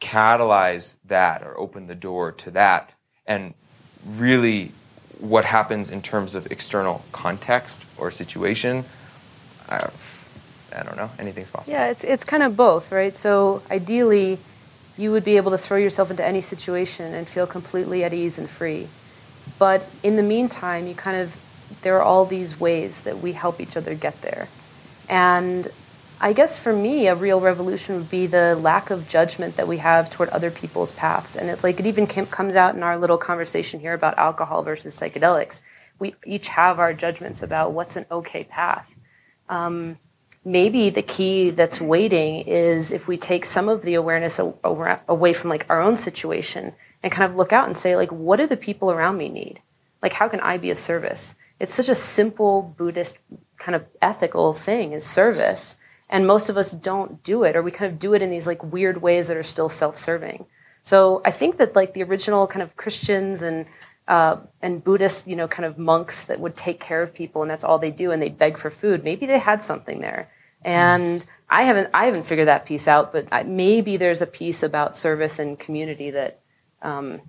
[0.00, 2.94] catalyze that or open the door to that
[3.26, 3.54] and
[4.06, 4.72] really
[5.18, 8.84] what happens in terms of external context or situation,
[9.68, 9.88] I,
[10.74, 11.10] I don't know.
[11.18, 11.76] Anything's possible.
[11.76, 13.14] Yeah, it's it's kind of both, right?
[13.14, 14.38] So ideally,
[14.96, 18.38] you would be able to throw yourself into any situation and feel completely at ease
[18.38, 18.88] and free.
[19.58, 21.38] But in the meantime, you kind of
[21.82, 24.48] there are all these ways that we help each other get there.
[25.08, 25.68] And
[26.22, 29.78] I guess for me, a real revolution would be the lack of judgment that we
[29.78, 33.16] have toward other people's paths, and it like it even comes out in our little
[33.16, 35.62] conversation here about alcohol versus psychedelics.
[35.98, 38.94] We each have our judgments about what's an okay path.
[39.48, 39.98] Um,
[40.44, 45.48] maybe the key that's waiting is if we take some of the awareness away from
[45.48, 48.58] like our own situation and kind of look out and say like, what do the
[48.58, 49.60] people around me need?
[50.02, 51.34] Like, how can I be of service?
[51.58, 53.18] It's such a simple Buddhist
[53.56, 55.76] kind of ethical thing is service
[56.10, 58.46] and most of us don't do it or we kind of do it in these
[58.46, 60.44] like weird ways that are still self-serving.
[60.82, 63.66] So i think that like the original kind of christians and
[64.08, 67.50] uh, and buddhist you know kind of monks that would take care of people and
[67.50, 70.28] that's all they do and they'd beg for food maybe they had something there.
[70.62, 74.62] And i haven't i haven't figured that piece out but I, maybe there's a piece
[74.62, 76.40] about service and community that
[76.82, 77.20] um,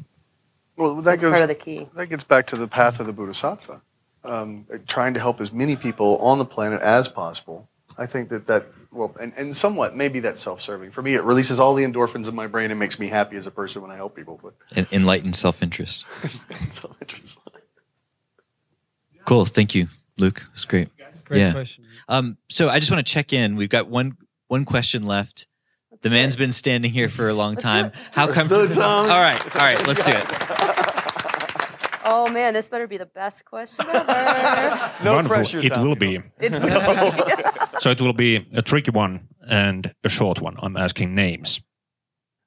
[0.75, 1.87] well that goes part of the key.
[1.95, 3.81] that gets back to the path of the bodhisattva
[4.23, 7.69] um, trying to help as many people on the planet as possible
[8.01, 10.91] I think that that well, and, and somewhat maybe that's self-serving.
[10.91, 13.47] For me, it releases all the endorphins in my brain and makes me happy as
[13.47, 14.39] a person when I help people.
[14.41, 16.05] But enlightened self-interest.
[16.69, 17.39] self-interest.
[19.25, 19.45] Cool.
[19.45, 19.87] Thank you,
[20.17, 20.43] Luke.
[20.47, 20.89] That's great.
[21.25, 21.51] Great yeah.
[21.51, 21.85] question.
[22.09, 23.55] Um, so I just want to check in.
[23.55, 25.47] We've got one one question left.
[26.01, 27.91] The man's been standing here for a long time.
[28.11, 28.51] How come?
[28.51, 29.87] All right, all right.
[29.87, 30.67] Let's do it.
[32.05, 34.93] Oh man, this better be the best question ever.
[35.03, 35.35] no Wonderful.
[35.35, 35.59] pressure.
[35.59, 36.21] It will be.
[36.39, 40.55] It will So it will be a tricky one and a short one.
[40.61, 41.61] I'm asking names.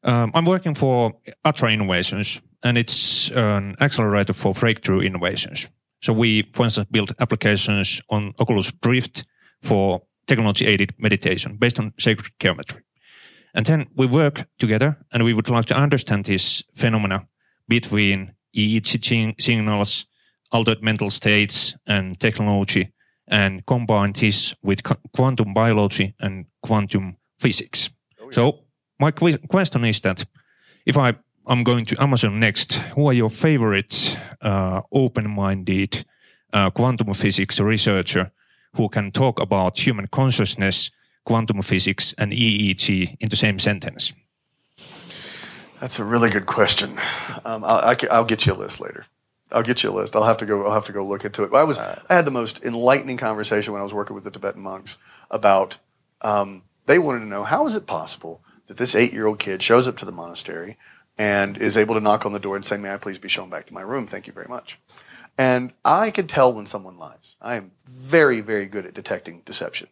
[0.05, 5.69] Um, I'm working for Atra Innovations, and it's an accelerator for breakthrough innovations.
[6.03, 9.25] So we, for instance, build applications on Oculus Rift
[9.63, 12.83] for technology-aided meditation based on sacred geometry.
[13.55, 17.27] And then we work together, and we would like to understand this phenomena
[17.69, 20.07] between EEG signals,
[20.53, 22.93] altered mental states, and technology,
[23.29, 24.83] and combined this with
[25.17, 27.91] quantum biology and quantum physics.
[28.21, 28.31] Oh, yeah.
[28.31, 28.59] So
[28.99, 30.25] my qu- question is that
[30.87, 31.15] if I
[31.47, 36.05] I'm going to Amazon next, who are your favorite uh, open-minded
[36.55, 38.33] uh, quantum physics researcher
[38.77, 40.91] who can talk about human consciousness,
[41.27, 44.15] quantum physics, and EEG in the same sentence?
[45.81, 46.99] That's a really good question.
[47.45, 49.07] Um, I'll, I will get you a list later.
[49.53, 50.17] I'll get you a list.
[50.17, 50.65] I'll have to go.
[50.65, 51.53] I'll have to go look into it.
[51.53, 51.79] I was.
[51.79, 54.99] I had the most enlightening conversation when I was working with the Tibetan monks
[55.31, 55.79] about.
[56.23, 59.97] Um, they wanted to know how is it possible that this eight-year-old kid shows up
[59.99, 60.77] to the monastery
[61.17, 63.51] and is able to knock on the door and say, "May I please be shown
[63.51, 64.07] back to my room?
[64.07, 64.81] Thank you very much."
[65.37, 67.37] And I can tell when someone lies.
[67.41, 69.89] I am very, very good at detecting deception,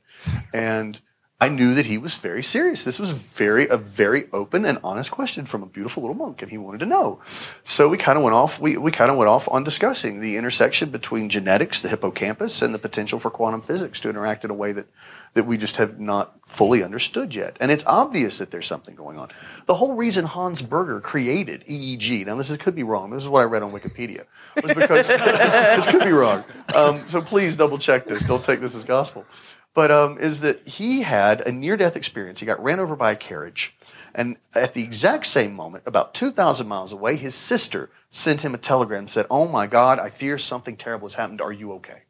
[0.52, 1.00] and
[1.42, 2.84] I knew that he was very serious.
[2.84, 6.52] This was very a very open and honest question from a beautiful little monk, and
[6.52, 7.18] he wanted to know.
[7.64, 8.60] So we kind of went off.
[8.60, 12.72] We, we kind of went off on discussing the intersection between genetics, the hippocampus, and
[12.72, 14.86] the potential for quantum physics to interact in a way that
[15.34, 17.56] that we just have not fully understood yet.
[17.58, 19.30] And it's obvious that there's something going on.
[19.66, 22.24] The whole reason Hans Berger created EEG.
[22.24, 23.10] Now this is, could be wrong.
[23.10, 24.26] This is what I read on Wikipedia.
[24.62, 26.44] Was because this could be wrong.
[26.76, 28.22] Um, so please double check this.
[28.22, 29.26] Don't take this as gospel
[29.74, 32.40] but um, is that he had a near death experience.
[32.40, 33.76] He got ran over by a carriage.
[34.14, 38.58] And at the exact same moment, about 2,000 miles away, his sister sent him a
[38.58, 41.40] telegram and said, Oh my God, I fear something terrible has happened.
[41.40, 42.02] Are you okay?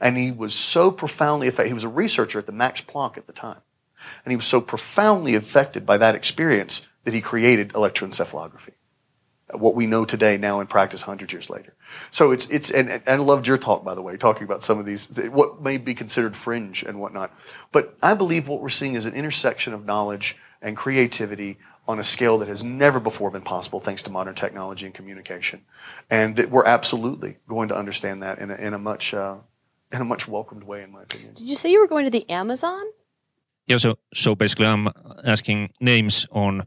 [0.00, 1.68] And he was so profoundly affected.
[1.68, 3.60] He was a researcher at the Max Planck at the time.
[4.24, 8.72] And he was so profoundly affected by that experience that he created electroencephalography.
[9.52, 11.74] What we know today now in practice 100 years later.
[12.10, 14.78] So it's, it's and, and I loved your talk, by the way, talking about some
[14.78, 17.32] of these, what may be considered fringe and whatnot.
[17.70, 22.04] But I believe what we're seeing is an intersection of knowledge and creativity on a
[22.04, 25.62] scale that has never before been possible thanks to modern technology and communication.
[26.10, 29.36] And that we're absolutely going to understand that in a, in a much, uh,
[29.92, 31.34] in a much welcomed way, in my opinion.
[31.34, 32.82] Did you say you were going to the Amazon?
[33.66, 34.88] Yeah, so so basically, I'm
[35.24, 36.66] asking names on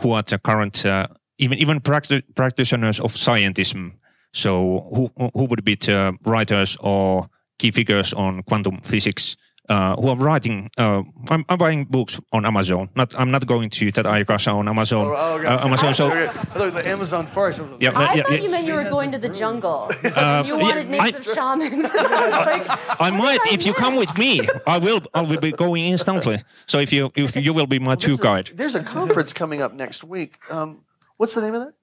[0.00, 1.08] who are the current, uh,
[1.38, 3.92] even even practi- practitioners of scientism.
[4.32, 7.28] So who who would be the writers or
[7.58, 9.36] key figures on quantum physics
[9.68, 10.70] uh, who are writing.
[10.76, 12.88] Uh, I'm, I'm, buying books on Amazon.
[12.96, 15.06] Not, I'm not going to that ayahuasca on Amazon.
[15.06, 15.94] Oh, oh, uh, Amazon.
[15.94, 16.26] So, okay.
[16.26, 17.62] I thought the Amazon forest.
[17.80, 19.90] Yeah, I yeah, thought yeah, you meant you were going to the jungle.
[20.12, 21.90] Uh, you wanted yeah, names I- of shamans.
[21.94, 25.00] I like, I might, I if you come with me, I will.
[25.14, 26.42] I will be going instantly.
[26.66, 28.50] So if you if you will be my tour guide.
[28.54, 30.38] There's a conference coming up next week.
[30.50, 30.84] Um,
[31.22, 31.74] what's the name of that?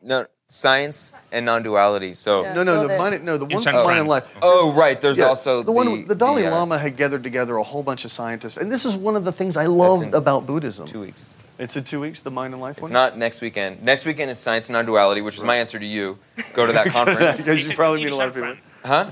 [0.00, 2.14] No, science and non-duality.
[2.14, 2.96] So No, no, no.
[2.98, 3.98] Mine, no, the one San from Mind Fran.
[3.98, 4.38] and Life.
[4.40, 4.98] Oh, right.
[4.98, 6.06] There's Yeah, also the one.
[6.06, 8.96] The Dalai uh, Lama had gathered together a whole bunch of scientists, and this is
[8.96, 10.86] one of the things I loved about Buddhism.
[10.86, 11.34] two weeks.
[11.58, 12.22] It's in two weeks.
[12.22, 12.92] The Mind and Life It's one.
[12.92, 13.82] not next weekend.
[13.82, 16.18] Next weekend is science and non-duality, which is my answer to you.
[16.54, 18.56] Go to that conference, Because you probably meet a lot of people.
[18.84, 19.10] huh?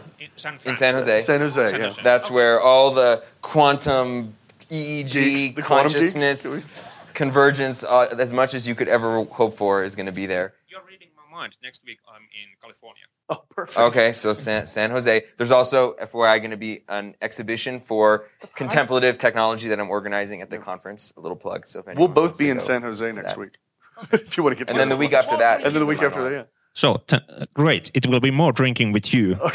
[0.65, 1.19] In San Jose.
[1.21, 1.79] San Jose.
[1.79, 1.93] Yeah.
[2.03, 4.33] That's where all the quantum
[4.71, 6.13] EEG Geeks, the quantum geeks?
[6.15, 6.69] consciousness
[7.15, 10.55] convergence, uh, as much as you could ever hope for, is going to be there.
[10.69, 11.57] You're reading my mind.
[11.63, 13.03] Next week I'm in California.
[13.29, 13.79] Oh, perfect.
[13.79, 15.25] Okay, so San, San Jose.
[15.37, 20.51] There's also FYI going to be an exhibition for contemplative technology that I'm organizing at
[20.51, 21.13] the conference.
[21.17, 21.67] A little plug.
[21.67, 23.41] So if We'll both be in San Jose next that.
[23.41, 23.59] week.
[24.13, 26.03] if you want to get And then the week after that, And then the week
[26.03, 26.45] after that, yeah.
[26.75, 27.19] So t-
[27.55, 27.91] great.
[27.95, 29.37] It will be more drinking with you.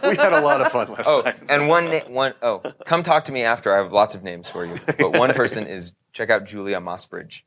[0.00, 1.36] We had a lot of fun last Oh, night.
[1.48, 3.72] and one na- one oh, come talk to me after.
[3.74, 4.74] I have lots of names for you.
[4.98, 7.42] But one person is check out Julia Mossbridge.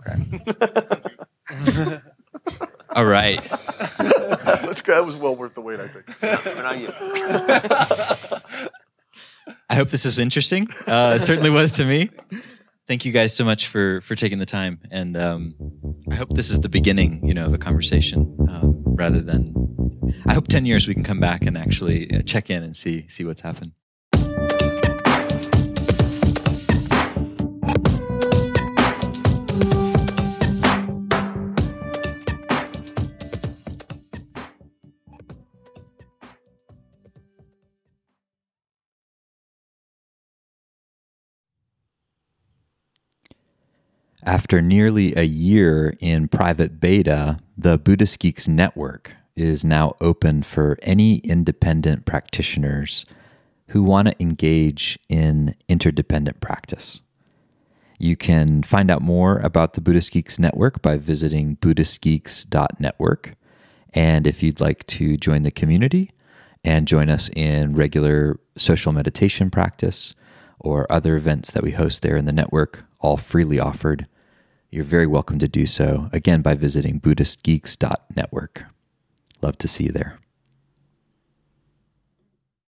[0.00, 2.00] Okay.
[2.94, 3.38] All right.
[3.98, 4.96] That's great.
[4.96, 6.06] That was well worth the wait, I think.
[6.20, 6.92] But not you.
[9.70, 10.68] I hope this is interesting.
[10.86, 12.10] Uh, it certainly was to me.
[12.88, 15.54] Thank you guys so much for for taking the time, and um,
[16.10, 19.54] I hope this is the beginning, you know, of a conversation um, rather than.
[20.26, 23.06] I hope ten years we can come back and actually uh, check in and see
[23.08, 23.72] see what's happened.
[44.28, 50.76] After nearly a year in private beta, the Buddhist Geeks Network is now open for
[50.82, 53.06] any independent practitioners
[53.68, 57.00] who want to engage in interdependent practice.
[57.98, 63.34] You can find out more about the Buddhist Geeks Network by visiting BuddhistGeeks.network.
[63.94, 66.10] And if you'd like to join the community
[66.62, 70.14] and join us in regular social meditation practice
[70.60, 74.06] or other events that we host there in the network, all freely offered,
[74.70, 78.64] you're very welcome to do so, again, by visiting BuddhistGeeks.network.
[79.40, 80.18] Love to see you there.